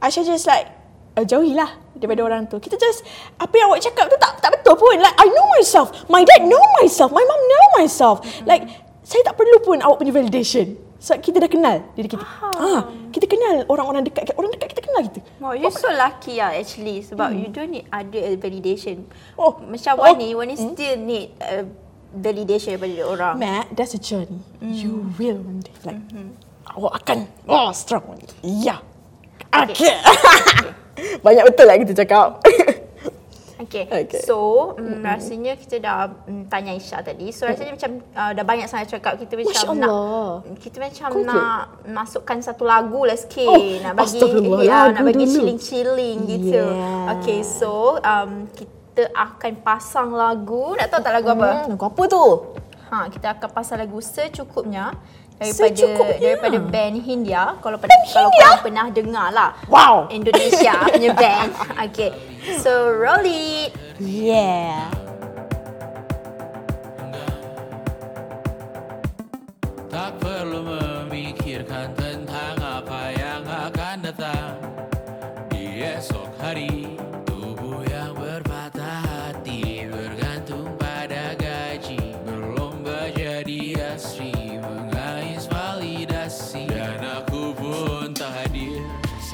Aisyah 0.00 0.24
just 0.24 0.46
like 0.48 0.68
uh, 1.16 1.24
jauhilah 1.24 1.70
daripada 1.96 2.20
orang 2.22 2.44
tu. 2.46 2.60
Kita 2.60 2.76
just 2.76 3.02
apa 3.40 3.54
yang 3.56 3.72
awak 3.72 3.80
cakap 3.82 4.06
tu 4.12 4.16
tak 4.20 4.38
tak 4.38 4.50
betul 4.52 4.76
pun. 4.76 5.00
Like 5.00 5.16
I 5.16 5.26
know 5.32 5.46
myself. 5.56 5.88
My 6.12 6.22
dad 6.22 6.44
know 6.44 6.62
myself. 6.78 7.10
My 7.10 7.24
mom 7.24 7.40
know 7.40 7.66
myself. 7.80 8.20
Like 8.44 8.68
saya 9.02 9.24
tak 9.24 9.40
perlu 9.40 9.62
pun 9.64 9.80
awak 9.80 10.04
punya 10.04 10.12
validation. 10.12 10.76
Sebab 10.96 11.18
kita 11.20 11.36
dah 11.44 11.50
kenal 11.52 11.76
diri 11.92 12.08
kita. 12.08 12.24
Ah, 12.40 12.88
kita 13.12 13.28
kenal 13.28 13.68
orang-orang 13.68 14.02
dekat 14.08 14.32
orang 14.32 14.48
dekat 14.48 14.72
kita 14.72 14.80
kenal 14.80 15.02
kita. 15.04 15.20
Wow, 15.38 15.52
you 15.52 15.68
so 15.68 15.92
lucky 15.92 16.40
lah 16.40 16.56
actually 16.56 17.04
sebab 17.04 17.36
you 17.36 17.52
don't 17.52 17.68
need 17.68 17.84
other 17.92 18.34
validation. 18.40 19.04
Oh, 19.36 19.60
Macam 19.60 20.00
oh. 20.00 20.08
Wani, 20.08 20.32
Wani 20.32 20.56
still 20.56 20.96
need 20.96 21.36
uh, 21.38 21.68
validation 22.18 22.76
daripada 22.76 22.92
dia 22.92 23.06
orang. 23.06 23.34
Matt, 23.38 23.66
that's 23.76 23.94
a 23.94 24.00
journey. 24.00 24.40
You 24.60 25.12
will 25.20 25.40
one 25.40 25.60
day. 25.60 25.74
Like, 25.84 26.02
awak 26.76 26.92
akan 27.04 27.18
oh, 27.48 27.70
strong 27.72 28.04
one 28.04 28.20
day. 28.20 28.34
Ya. 28.44 28.80
Okay. 29.52 29.96
Banyak 31.24 31.44
betul 31.52 31.64
lah 31.68 31.76
kita 31.80 31.92
cakap. 32.04 32.28
Okay. 33.56 33.88
Okay. 33.88 34.20
So, 34.20 34.76
mm, 34.76 35.00
rasanya 35.00 35.56
kita 35.56 35.80
dah 35.80 36.12
mm, 36.28 36.52
tanya 36.52 36.76
Aisyah 36.76 37.00
tadi. 37.00 37.32
So, 37.32 37.48
rasanya 37.48 37.72
macam 37.72 38.04
uh, 38.12 38.30
dah 38.36 38.44
banyak 38.44 38.68
sangat 38.68 38.92
cakap. 38.92 39.16
Kita 39.16 39.32
macam 39.32 39.48
Masya 39.48 39.72
nak 39.72 39.88
Allah. 39.88 40.28
kita 40.60 40.76
macam 40.76 41.08
Conclude. 41.08 41.32
nak 41.32 41.62
masukkan 41.88 42.38
satu 42.44 42.62
lagu 42.68 43.00
lah 43.08 43.16
sikit. 43.16 43.48
Oh, 43.48 43.80
nak 43.80 43.94
bagi 43.96 44.20
ya, 44.68 44.92
nak 44.92 45.02
bagi 45.08 45.24
chilling-chilling 45.24 46.18
gitu. 46.28 46.64
Yeah. 46.68 47.16
Okay, 47.16 47.40
so 47.40 47.96
um, 48.04 48.44
kita 48.52 48.75
akan 49.04 49.52
pasang 49.60 50.16
lagu. 50.16 50.72
Nak 50.78 50.88
tahu 50.88 51.00
tak 51.04 51.12
lagu 51.12 51.28
apa? 51.36 51.48
Hmm, 51.52 51.76
lagu 51.76 51.84
apa 51.84 52.02
tu? 52.08 52.24
Ha, 52.86 52.96
kita 53.10 53.36
akan 53.36 53.48
pasang 53.50 53.82
lagu 53.82 53.98
secukupnya 53.98 54.94
daripada 55.36 55.68
Secukupnya. 55.68 56.16
daripada 56.22 56.58
band 56.62 56.96
Hindia. 57.02 57.44
Kalau 57.60 57.76
pada 57.76 57.92
kalau 58.08 58.30
korang 58.32 58.60
pernah 58.64 58.86
dengar 58.88 59.28
lah. 59.34 59.50
Wow. 59.68 60.08
Indonesia 60.08 60.80
punya 60.94 61.12
band. 61.12 61.50
Okay. 61.90 62.14
So 62.62 62.88
roll 62.88 63.26
it. 63.26 63.76
Yeah. 64.00 64.88
Tak 69.86 70.20
perlu 70.20 70.60
memikirkan 70.62 71.96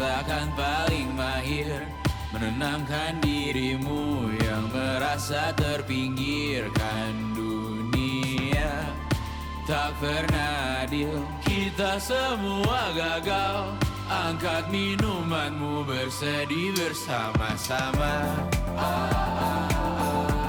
Seakan 0.02 0.50
paling 0.58 1.14
mahir 1.14 1.86
Menenangkan 2.34 3.22
dirimu 3.22 4.34
Yang 4.34 4.64
merasa 4.74 5.54
terpinggirkan 5.54 7.38
dunia. 7.38 8.82
Tak 9.62 9.94
pernah 10.02 10.82
adil 10.82 11.22
Kita 11.46 12.02
semua 12.02 12.90
gagal. 12.98 13.78
Angkat 14.10 14.74
minumanmu 14.74 15.86
bersedih 15.86 16.74
bersama-sama. 16.74 18.26
Sia-sia 18.74 20.41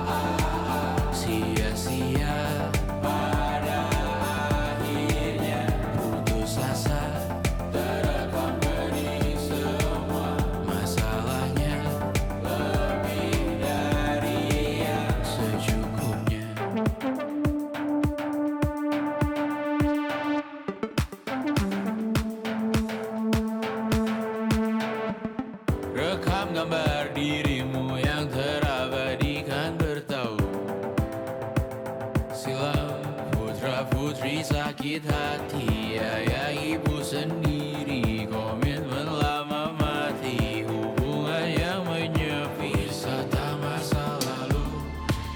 Silam 32.44 33.00
putra 33.32 33.88
putri 33.88 34.44
sakit 34.44 35.08
hati 35.08 35.96
Ayah 35.96 36.52
ibu 36.52 37.00
sendiri 37.00 38.28
komitmen 38.28 39.08
lama 39.08 39.72
mati 39.80 40.68
Hubungan 40.68 41.48
yang 41.56 41.88
menyepi 41.88 42.84
Wisata 42.92 43.56
masa 43.64 44.20
lalu 44.28 44.68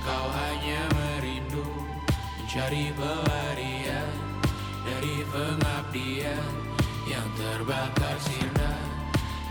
Kau 0.04 0.28
hanya 0.36 0.84
merindu 1.00 1.64
Mencari 2.44 2.92
pelarian 2.92 4.12
Dari 4.84 5.24
pengabdian 5.32 6.52
Yang 7.08 7.28
terbakar 7.40 8.20
sinar 8.20 8.84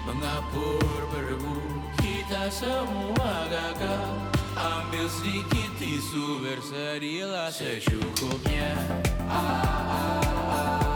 Mengapur 0.05 1.09
berdebu 1.09 1.57
Kita 2.05 2.53
semua 2.53 3.49
gagal. 3.49 4.13
Ambil 4.57 5.09
sedikit 5.09 5.56
tisu 6.07 6.39
Bersedihlah 6.39 7.51
secukupnya 7.51 8.71
Secukupnya 9.27 10.95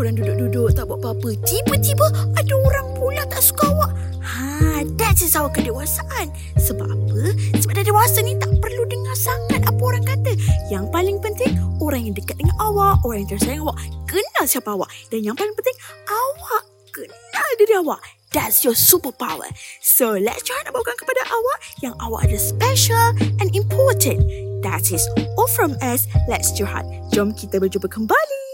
korang 0.00 0.16
duduk-duduk 0.16 0.72
tak 0.72 0.88
buat 0.88 0.96
apa-apa. 1.04 1.36
Tiba-tiba 1.44 2.08
ada 2.32 2.54
orang 2.56 2.88
pula 2.96 3.20
tak 3.28 3.44
suka 3.44 3.68
awak. 3.68 3.92
Ha, 4.24 4.80
that's 4.96 5.20
is 5.20 5.36
our 5.36 5.52
kedewasaan. 5.52 6.32
Sebab 6.56 6.88
apa? 6.88 7.36
Sebab 7.60 7.72
dah 7.76 7.84
dewasa 7.84 8.24
ni 8.24 8.32
tak 8.40 8.48
perlu 8.64 8.88
dengar 8.88 9.12
sangat 9.12 9.60
apa 9.60 9.76
orang 9.76 10.00
kata. 10.00 10.32
Yang 10.72 10.88
paling 10.88 11.20
penting 11.20 11.52
Orang 11.84 12.08
yang 12.08 12.14
dekat 12.16 12.38
dengan 12.38 12.56
awak 12.62 13.02
Orang 13.02 13.24
yang 13.24 13.30
tersayang 13.32 13.64
awak 13.66 13.76
Kenal 14.08 14.44
siapa 14.48 14.72
awak. 14.72 14.88
Dan 15.10 15.20
yang 15.26 15.36
paling 15.36 15.52
penting 15.52 15.76
Awak 16.06 16.64
kenal 16.94 17.50
diri 17.60 17.74
awak. 17.76 18.00
That's 18.30 18.62
your 18.62 18.78
superpower. 18.78 19.50
So 19.82 20.14
let's 20.16 20.46
try 20.46 20.62
nak 20.62 20.72
bawakan 20.72 20.96
kepada 20.96 21.26
awak 21.28 21.58
Yang 21.84 21.94
awak 22.00 22.20
ada 22.30 22.38
special 22.40 23.06
and 23.42 23.50
important. 23.52 24.24
That 24.64 24.88
is 24.88 25.02
all 25.36 25.50
from 25.50 25.76
us 25.84 26.08
Let's 26.30 26.54
curhat. 26.54 26.86
Jom 27.12 27.34
kita 27.34 27.58
berjumpa 27.60 27.90
kembali 27.90 28.49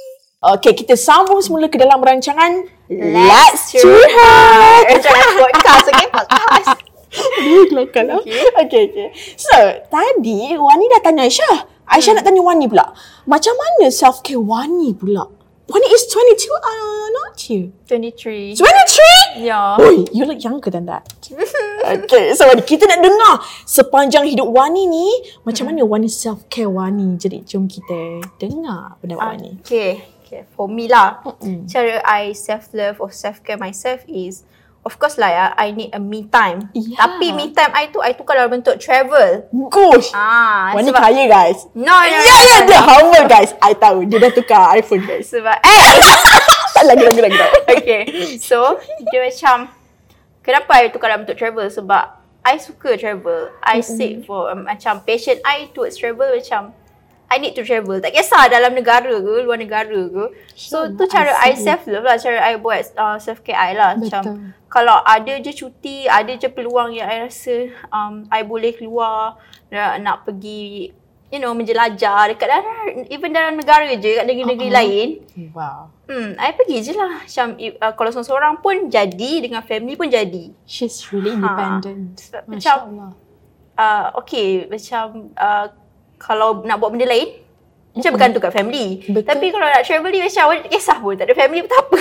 Okay, 0.46 0.78
kita 0.78 0.94
sambung 0.94 1.42
semula 1.42 1.66
ke 1.66 1.74
dalam 1.74 1.98
rancangan 1.98 2.70
Let's 2.86 3.74
Curhat. 3.74 4.94
Jangan 5.02 5.28
podcast, 5.42 5.86
okay? 5.90 6.06
Podcast. 6.06 6.68
Kelakar 7.74 8.04
lah. 8.06 8.22
Okay, 8.62 8.82
okay. 8.86 9.08
So, 9.34 9.56
tadi 9.90 10.54
Wani 10.54 10.86
dah 10.86 11.02
tanya 11.02 11.26
Aisyah. 11.26 11.66
Aisyah 11.90 12.22
nak 12.22 12.24
tanya 12.30 12.46
Wani 12.46 12.70
pula. 12.70 12.94
Macam 13.26 13.58
mana 13.58 13.90
self-care 13.90 14.38
Wani 14.38 14.94
pula? 14.94 15.26
Wani 15.66 15.86
is 15.90 16.06
22, 16.14 16.46
uh, 16.62 17.06
not 17.10 17.34
you. 17.50 17.74
23. 17.90 18.54
23? 18.54 19.42
Ya. 19.42 19.74
Oi, 19.82 20.06
you 20.14 20.22
look 20.30 20.38
younger 20.38 20.70
than 20.70 20.86
that. 20.86 21.10
okay, 22.06 22.38
so 22.38 22.46
Wani, 22.46 22.62
kita 22.62 22.86
nak 22.86 23.02
dengar 23.02 23.42
sepanjang 23.66 24.30
hidup 24.30 24.46
Wani 24.46 24.86
ni, 24.86 25.10
macam 25.42 25.74
mana 25.74 25.82
Wani 25.82 26.06
self-care 26.06 26.70
Wani. 26.70 27.18
Jadi, 27.18 27.42
jom 27.42 27.66
kita 27.66 28.22
dengar 28.38 28.94
pendapat 29.02 29.26
Wani. 29.26 29.50
Okay. 29.66 30.14
Okay, 30.26 30.42
for 30.58 30.66
me 30.66 30.90
lah, 30.90 31.22
cara 31.70 32.02
I 32.02 32.34
self-love 32.34 32.98
or 32.98 33.14
self-care 33.14 33.54
myself 33.54 34.02
is, 34.10 34.42
of 34.82 34.98
course 34.98 35.14
lah, 35.22 35.30
ya, 35.30 35.46
I 35.54 35.70
need 35.70 35.94
a 35.94 36.02
me 36.02 36.26
time. 36.26 36.66
Yeah. 36.74 36.98
Tapi 36.98 37.30
me 37.30 37.54
time 37.54 37.70
I 37.70 37.94
tu, 37.94 38.02
I 38.02 38.10
tukar 38.10 38.34
dalam 38.34 38.58
bentuk 38.58 38.74
travel. 38.82 39.46
Gosh. 39.70 40.10
Ah, 40.10 40.74
Wani 40.74 40.90
sebab, 40.90 40.98
kaya 40.98 41.30
guys. 41.30 41.70
No, 41.78 41.94
no, 41.94 42.02
Ya, 42.02 42.18
no, 42.18 42.26
ya, 42.26 42.42
no, 42.42 42.66
dia 42.66 42.80
humble 42.82 43.26
guys. 43.30 43.54
I 43.62 43.78
tahu. 43.78 44.02
Dia 44.10 44.18
dah 44.18 44.32
tukar 44.34 44.74
iPhone 44.74 45.06
guys. 45.06 45.30
Sebab, 45.30 45.62
eh, 45.62 45.90
Tak 46.74 46.84
lagi, 46.90 47.02
lagi, 47.06 47.20
lagi. 47.22 47.38
okay. 47.70 48.00
So, 48.42 48.82
dia 49.06 49.22
macam, 49.22 49.70
kenapa 50.42 50.70
I 50.82 50.90
tukar 50.90 51.14
dalam 51.14 51.22
bentuk 51.22 51.38
travel? 51.38 51.70
Sebab, 51.70 52.04
I 52.42 52.58
suka 52.58 52.98
travel. 52.98 53.54
I 53.62 53.78
seek 53.78 54.26
for, 54.26 54.50
um, 54.50 54.66
macam, 54.66 55.06
passion 55.06 55.38
I 55.46 55.70
towards 55.70 55.94
travel 56.02 56.34
macam, 56.34 56.74
I 57.26 57.42
need 57.42 57.58
to 57.58 57.66
travel. 57.66 57.98
Tak 57.98 58.14
kisah 58.14 58.46
dalam 58.46 58.70
negara 58.70 59.10
ke, 59.10 59.34
luar 59.42 59.58
negara 59.58 59.98
ke. 60.06 60.24
So, 60.54 60.86
tu 60.94 61.10
cara 61.10 61.34
I, 61.42 61.58
self-love 61.58 62.06
lah. 62.06 62.16
Cara 62.22 62.38
I 62.38 62.54
buat 62.54 62.94
uh, 62.94 63.18
self-care 63.18 63.58
I 63.58 63.74
lah. 63.74 63.98
Macam, 63.98 64.54
kalau 64.70 65.02
ada 65.02 65.34
je 65.42 65.50
cuti, 65.50 66.06
ada 66.06 66.30
je 66.30 66.46
peluang 66.46 66.94
yang 66.94 67.10
I 67.10 67.26
rasa 67.26 67.74
um, 67.90 68.30
I 68.30 68.46
boleh 68.46 68.78
keluar, 68.78 69.42
nak, 69.74 69.98
nak 69.98 70.16
pergi, 70.22 70.94
you 71.34 71.42
know, 71.42 71.50
menjelajah 71.50 72.30
dekat 72.30 72.46
dalam, 72.46 72.64
even 73.10 73.34
dalam 73.34 73.58
negara 73.58 73.90
je, 73.90 74.22
kat 74.22 74.22
negeri-negeri 74.22 74.70
uh-huh. 74.70 74.78
lain. 74.78 75.08
Wow. 75.50 75.90
Hmm, 76.06 76.38
I 76.38 76.54
pergi 76.54 76.86
je 76.86 76.92
lah. 76.94 77.26
Macam 77.26 77.58
i- 77.58 77.74
uh, 77.74 77.92
kalau 77.98 78.10
seorang-seorang 78.14 78.54
pun 78.62 78.86
jadi, 78.86 79.42
dengan 79.42 79.66
family 79.66 79.98
pun 79.98 80.06
jadi. 80.06 80.54
She's 80.62 81.02
really 81.10 81.34
independent. 81.34 82.22
Masya 82.22 82.46
macam, 82.46 82.76
Allah. 82.86 83.10
uh, 83.74 84.06
okay, 84.22 84.70
macam 84.70 85.34
uh, 85.34 85.66
kalau 86.16 86.64
nak 86.64 86.76
buat 86.80 86.92
benda 86.92 87.08
lain, 87.08 87.46
macam 87.96 88.10
bergantung 88.12 88.42
kat 88.44 88.52
family. 88.52 89.00
Betul. 89.08 89.24
Tapi 89.24 89.46
kalau 89.48 89.66
nak 89.72 89.82
travel 89.88 90.10
ni 90.12 90.20
macam 90.20 90.42
awak 90.44 90.56
tak 90.68 90.70
kisah 90.76 90.98
pun, 91.00 91.14
tak 91.16 91.24
ada 91.28 91.34
family 91.34 91.60
pun 91.64 91.70
tak 91.72 91.80
apa. 91.80 92.00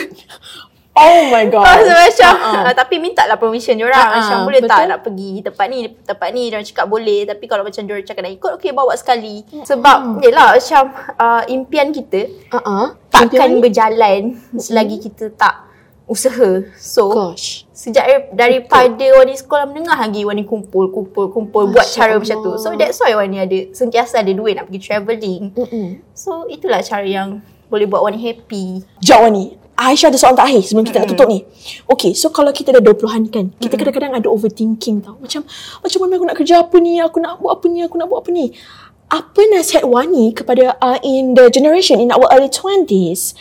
Oh 0.96 1.28
my 1.28 1.44
god. 1.52 1.68
Oh, 1.76 1.80
so 1.84 1.92
macam, 1.92 2.34
Uh-uh. 2.40 2.64
uh, 2.72 2.74
tapi 2.76 2.96
minta 3.04 3.28
lah 3.28 3.36
permission 3.36 3.76
diorang. 3.76 4.00
Uh-uh, 4.00 4.20
Macam 4.20 4.38
boleh 4.48 4.62
tak 4.64 4.80
betul. 4.80 4.88
nak 4.88 5.00
pergi 5.04 5.32
tempat 5.44 5.66
ni, 5.68 5.80
tempat 5.92 6.30
ni. 6.32 6.44
Diorang 6.48 6.68
cakap 6.68 6.86
boleh. 6.88 7.20
Tapi 7.28 7.46
kalau 7.52 7.64
macam 7.68 7.82
diorang 7.84 8.08
cakap 8.08 8.22
nak 8.24 8.34
ikut, 8.36 8.52
okay 8.56 8.72
bawa 8.72 8.94
sekali. 8.96 9.44
Sebab, 9.68 10.24
yelah 10.24 10.56
macam 10.56 10.84
uh, 11.20 11.44
impian 11.52 11.92
kita 11.92 12.32
Uh-uh. 12.48 12.96
takkan 13.12 13.60
berjalan 13.60 14.40
selagi 14.56 15.04
kita 15.04 15.36
tak 15.36 15.65
usaha. 16.06 16.62
So, 16.78 17.10
Gosh. 17.10 17.66
Sejak 17.74 18.06
dari- 18.06 18.30
daripada 18.66 19.06
Wani 19.20 19.36
sekolah 19.36 19.66
menengah 19.70 19.98
lagi 19.98 20.22
Wani 20.26 20.46
kumpul, 20.46 20.90
kumpul, 20.90 21.30
kumpul 21.30 21.70
buat 21.70 21.86
Masya 21.86 21.98
cara 21.98 22.14
macam 22.18 22.38
tu. 22.40 22.52
Allah. 22.56 22.62
So 22.62 22.78
that's 22.78 22.98
why 23.02 23.14
Wani 23.18 23.38
ada 23.42 23.58
sentiasa 23.74 24.22
ada 24.22 24.32
duit 24.32 24.58
nak 24.58 24.70
pergi 24.70 24.82
travelling. 24.82 25.44
Mm-mm. 25.54 25.88
So 26.14 26.46
itulah 26.48 26.82
cara 26.82 27.06
yang 27.06 27.42
boleh 27.68 27.90
buat 27.90 28.06
Wani 28.06 28.22
happy. 28.22 28.86
Jawab 29.02 29.34
ni. 29.34 29.58
Aisyah 29.76 30.08
ada 30.08 30.16
soalan 30.16 30.40
terakhir 30.40 30.64
sebelum 30.64 30.88
kita 30.88 31.04
nak 31.04 31.10
tutup 31.12 31.28
ni. 31.28 31.44
Okay, 31.92 32.16
so 32.16 32.32
kalau 32.32 32.56
kita 32.56 32.72
dah 32.72 32.80
20-an 32.80 33.28
kan, 33.28 33.52
kita 33.60 33.76
kadang-kadang 33.76 34.16
ada 34.16 34.32
overthinking 34.32 35.04
tau. 35.04 35.20
Macam, 35.20 35.44
macam 35.84 36.00
mana 36.00 36.16
aku 36.16 36.26
nak 36.32 36.38
kerja 36.40 36.64
apa 36.64 36.76
ni, 36.80 37.04
aku 37.04 37.20
nak 37.20 37.44
buat 37.44 37.60
apa 37.60 37.66
ni, 37.68 37.84
aku 37.84 38.00
nak 38.00 38.08
buat 38.08 38.24
apa 38.24 38.32
ni. 38.32 38.56
Apa 39.12 39.42
nasihat 39.52 39.84
Wani 39.84 40.32
kepada 40.32 40.80
uh, 40.80 40.96
in 41.04 41.36
the 41.36 41.52
generation, 41.52 42.00
in 42.00 42.08
our 42.16 42.24
early 42.32 42.48
20s, 42.48 43.36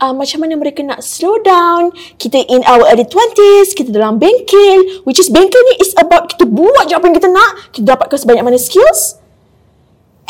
uh, 0.00 0.14
macam 0.16 0.42
mana 0.42 0.56
mereka 0.56 0.80
nak 0.82 1.04
slow 1.04 1.36
down, 1.44 1.92
kita 2.16 2.40
in 2.48 2.64
our 2.64 2.88
early 2.88 3.04
20s, 3.04 3.76
kita 3.76 3.92
dalam 3.92 4.16
bengkel, 4.16 5.04
which 5.04 5.20
is 5.20 5.28
bengkel 5.28 5.60
ni 5.70 5.84
is 5.84 5.92
about 6.00 6.26
kita 6.32 6.48
buat 6.48 6.88
je 6.88 6.96
apa 6.96 7.04
yang 7.06 7.16
kita 7.16 7.28
nak, 7.28 7.70
kita 7.70 7.94
dapatkan 7.94 8.18
sebanyak 8.18 8.42
mana 8.42 8.58
skills, 8.58 9.20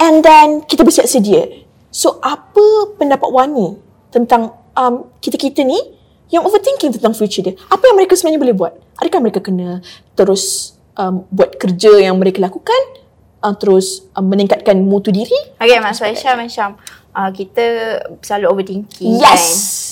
and 0.02 0.26
then 0.26 0.66
kita 0.66 0.82
bersiap 0.82 1.06
sedia. 1.06 1.46
So 1.94 2.18
apa 2.22 2.94
pendapat 2.98 3.30
Wani 3.30 3.78
tentang 4.10 4.54
um, 4.74 5.10
kita-kita 5.22 5.62
ni 5.62 5.78
yang 6.30 6.46
overthinking 6.46 6.94
tentang 6.94 7.14
future 7.14 7.42
dia? 7.42 7.54
Apa 7.70 7.90
yang 7.90 7.96
mereka 7.98 8.14
sebenarnya 8.14 8.42
boleh 8.42 8.56
buat? 8.56 8.72
Adakah 9.02 9.18
mereka 9.22 9.40
kena 9.42 9.82
terus 10.14 10.74
um, 10.94 11.26
buat 11.30 11.58
kerja 11.58 11.98
yang 12.10 12.18
mereka 12.18 12.42
lakukan? 12.42 12.98
Uh, 13.40 13.56
terus 13.56 14.04
um, 14.12 14.28
meningkatkan 14.28 14.76
mutu 14.84 15.08
diri? 15.08 15.34
Okay, 15.56 15.80
Mas 15.80 15.98
Aisyah 15.98 16.36
macam 16.36 16.76
uh, 17.14 17.30
kita 17.30 17.64
selalu 18.20 18.46
overthinking 18.50 19.18
Yes. 19.18 19.42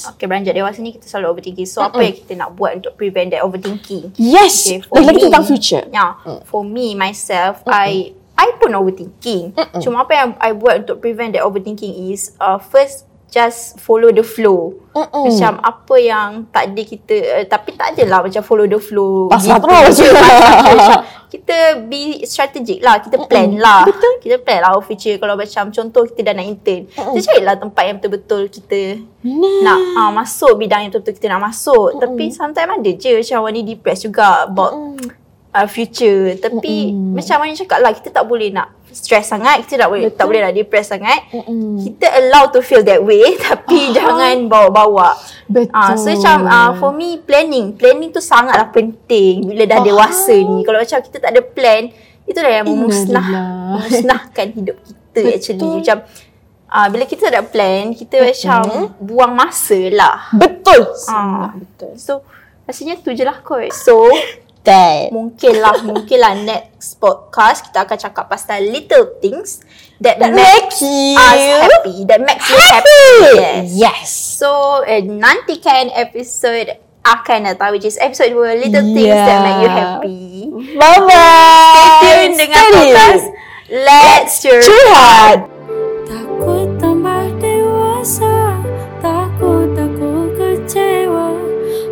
kan. 0.04 0.14
Okay, 0.14 0.26
beranjak 0.31 0.54
dewasa 0.57 0.78
ni 0.81 0.94
kita 0.94 1.07
selalu 1.07 1.38
overthinking. 1.38 1.68
So 1.68 1.83
apa 1.83 2.00
yang 2.00 2.16
kita 2.16 2.33
nak 2.38 2.54
buat 2.54 2.81
untuk 2.81 2.94
prevent 2.96 3.35
that 3.35 3.42
overthinking? 3.44 4.14
Yes! 4.16 4.64
Okay, 4.66 4.83
Lagi-lagi 4.88 5.20
tentang 5.28 5.44
future. 5.46 5.85
Yeah, 5.90 6.16
for 6.46 6.62
me 6.64 6.94
myself, 6.94 7.61
I 7.66 8.14
I 8.38 8.54
pun 8.57 8.70
overthinking. 8.72 9.59
Cuma 9.83 10.07
apa 10.07 10.12
yang 10.14 10.28
I 10.38 10.54
buat 10.54 10.87
untuk 10.87 11.02
prevent 11.02 11.35
that 11.35 11.42
overthinking 11.42 12.14
is 12.14 12.38
uh, 12.38 12.57
first 12.62 13.04
just 13.28 13.76
follow 13.76 14.09
the 14.09 14.24
flow. 14.24 14.72
Mm-mm. 14.96 15.28
Macam 15.28 15.61
apa 15.61 15.94
yang 16.00 16.48
tak 16.48 16.72
ada 16.72 16.83
kita 16.83 17.14
uh, 17.37 17.44
tapi 17.44 17.76
tak 17.76 17.92
adalah 17.98 18.24
macam 18.24 18.40
follow 18.40 18.64
the 18.64 18.81
flow. 18.81 19.28
Pasrah 19.28 19.61
gitu 19.61 19.68
terus. 19.68 19.94
je. 20.00 20.09
Pasrah 20.09 20.62
terus. 20.64 20.87
Kita 21.29 21.85
be 21.85 22.25
strategic 22.25 22.81
lah, 22.81 23.05
kita 23.05 23.21
plan 23.29 23.53
lah. 23.61 23.85
Betul. 23.85 24.17
Kita 24.25 24.41
plan 24.41 24.64
lah 24.64 24.71
our 24.73 24.85
future 24.85 25.21
kalau 25.21 25.37
macam 25.37 25.69
contoh 25.69 26.09
kita 26.09 26.33
dah 26.33 26.35
nak 26.37 26.47
intern. 26.49 26.88
Kita 26.88 27.21
carilah 27.21 27.57
tempat 27.61 27.83
yang 27.85 27.97
betul-betul 28.01 28.43
kita 28.49 28.81
Nah. 29.19 29.61
nak 29.67 29.81
uh, 29.99 30.11
masuk 30.14 30.57
bidang 30.57 30.87
yang 30.87 30.91
betul-betul 30.95 31.19
kita 31.19 31.27
nak 31.35 31.51
masuk. 31.51 31.99
Tapi 31.99 32.31
sometimes 32.31 32.81
ada 32.81 32.91
je 32.95 33.11
macam 33.19 33.38
Wani 33.45 33.61
depressed 33.67 34.07
juga 34.07 34.47
about 34.47 34.73
uh, 35.53 35.69
future. 35.69 36.38
Tapi 36.38 36.95
macam 36.95 37.45
Wani 37.45 37.59
cakap 37.59 37.79
lah 37.83 37.93
kita 37.93 38.09
tak 38.14 38.25
boleh 38.25 38.55
nak 38.55 38.78
stress 38.99 39.31
sangat, 39.31 39.63
kita 39.63 39.87
tak 39.87 39.89
boleh 39.89 40.11
tak 40.11 40.27
boleh 40.27 40.41
nak 40.43 40.55
depressed 40.59 40.91
sangat. 40.99 41.31
Kita 41.87 42.07
allow 42.19 42.51
to 42.51 42.59
feel 42.59 42.83
that 42.83 42.99
way 42.99 43.39
tapi 43.47 43.95
jangan 43.95 44.51
bawa-bawa. 44.51 45.15
Betul. 45.47 45.71
Ah, 45.71 45.95
so 45.95 46.11
macam 46.11 46.39
uh, 46.51 46.71
for 46.83 46.91
me 46.91 47.23
planning, 47.23 47.79
planning 47.79 48.11
tu 48.11 48.19
sangatlah 48.19 48.67
penting 48.75 49.47
bila 49.47 49.63
dah 49.65 49.79
dewasa 49.81 50.35
ni. 50.35 50.67
Kalau 50.67 50.83
macam 50.83 50.99
kita 50.99 51.17
tak 51.23 51.31
ada 51.31 51.43
plan, 51.47 51.83
itulah 52.27 52.51
yang 52.51 52.67
memusnah 52.67 53.27
memusnahkan 53.79 54.47
hidup 54.53 54.77
kita 54.83 55.23
Betul. 55.23 55.35
actually. 55.39 55.71
Macam 55.81 55.99
uh, 56.69 56.87
bila 56.91 57.05
kita 57.07 57.21
tak 57.31 57.33
ada 57.33 57.45
plan, 57.47 57.85
kita 57.95 58.17
macam 58.21 58.61
buang 58.99 59.33
masa 59.33 59.79
lah. 59.95 60.29
Betul! 60.35 60.83
Ah. 61.07 61.55
Betul. 61.55 61.95
So 61.97 62.27
rasanya 62.69 63.01
tu 63.01 63.15
je 63.17 63.25
lah 63.25 63.41
kot. 63.41 63.73
So 63.73 64.11
That. 64.68 65.09
mungkinlah 65.11 65.74
mungkinlah 65.88 66.35
next 66.44 67.00
podcast 67.00 67.68
kita 67.68 67.88
akan 67.88 67.98
cakap 67.98 68.24
pasal 68.28 68.61
little 68.61 69.16
things 69.18 69.64
that, 69.98 70.20
That 70.20 70.31
makes 70.31 70.78
make 70.78 70.85
you 70.85 71.16
us 71.18 71.40
happy, 71.66 71.96
that 72.07 72.20
makes 72.22 72.46
you 72.46 72.59
happy. 72.61 73.07
Yes. 73.35 73.64
Yes. 73.74 74.07
So 74.12 74.48
uh, 74.85 75.02
nantikan 75.02 75.90
episode 75.90 76.78
akan 77.02 77.48
datang 77.48 77.72
which 77.72 77.83
is 77.83 77.96
episode 77.98 78.31
2 78.31 78.62
little 78.62 78.87
things 78.94 79.11
Yeah. 79.11 79.26
that 79.26 79.38
make 79.40 79.59
you 79.59 79.70
happy. 79.72 80.22
Bye-bye! 80.76 81.98
Tune 81.98 82.35
dengan 82.37 82.64
podcast 82.76 83.24
Let's 83.68 84.35
Curhat. 84.38 84.64
Curhat! 84.64 85.38
Takut 86.07 86.68
tambah 86.78 87.24
dewasa 87.37 88.57
Takut 88.98 89.72
aku 89.76 90.11
kecewa 90.33 91.28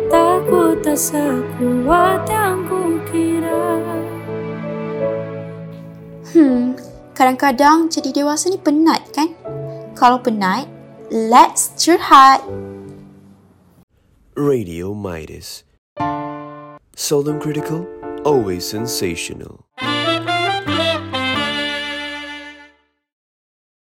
Takut 0.07 0.79
tak 0.81 0.97
sekuat 0.97 2.25
Hmm, 6.37 6.77
kadang-kadang 7.17 7.89
jadi 7.89 8.21
dewasa 8.21 8.53
ni 8.53 8.61
penat 8.61 9.01
kan? 9.09 9.33
Kalau 9.97 10.21
penat, 10.21 10.69
let's 11.09 11.73
curhat. 11.73 12.45
Radio 14.37 14.93
Midas. 14.93 15.65
Seldom 16.93 17.41
critical, 17.41 17.89
always 18.21 18.61
sensational. 18.61 19.65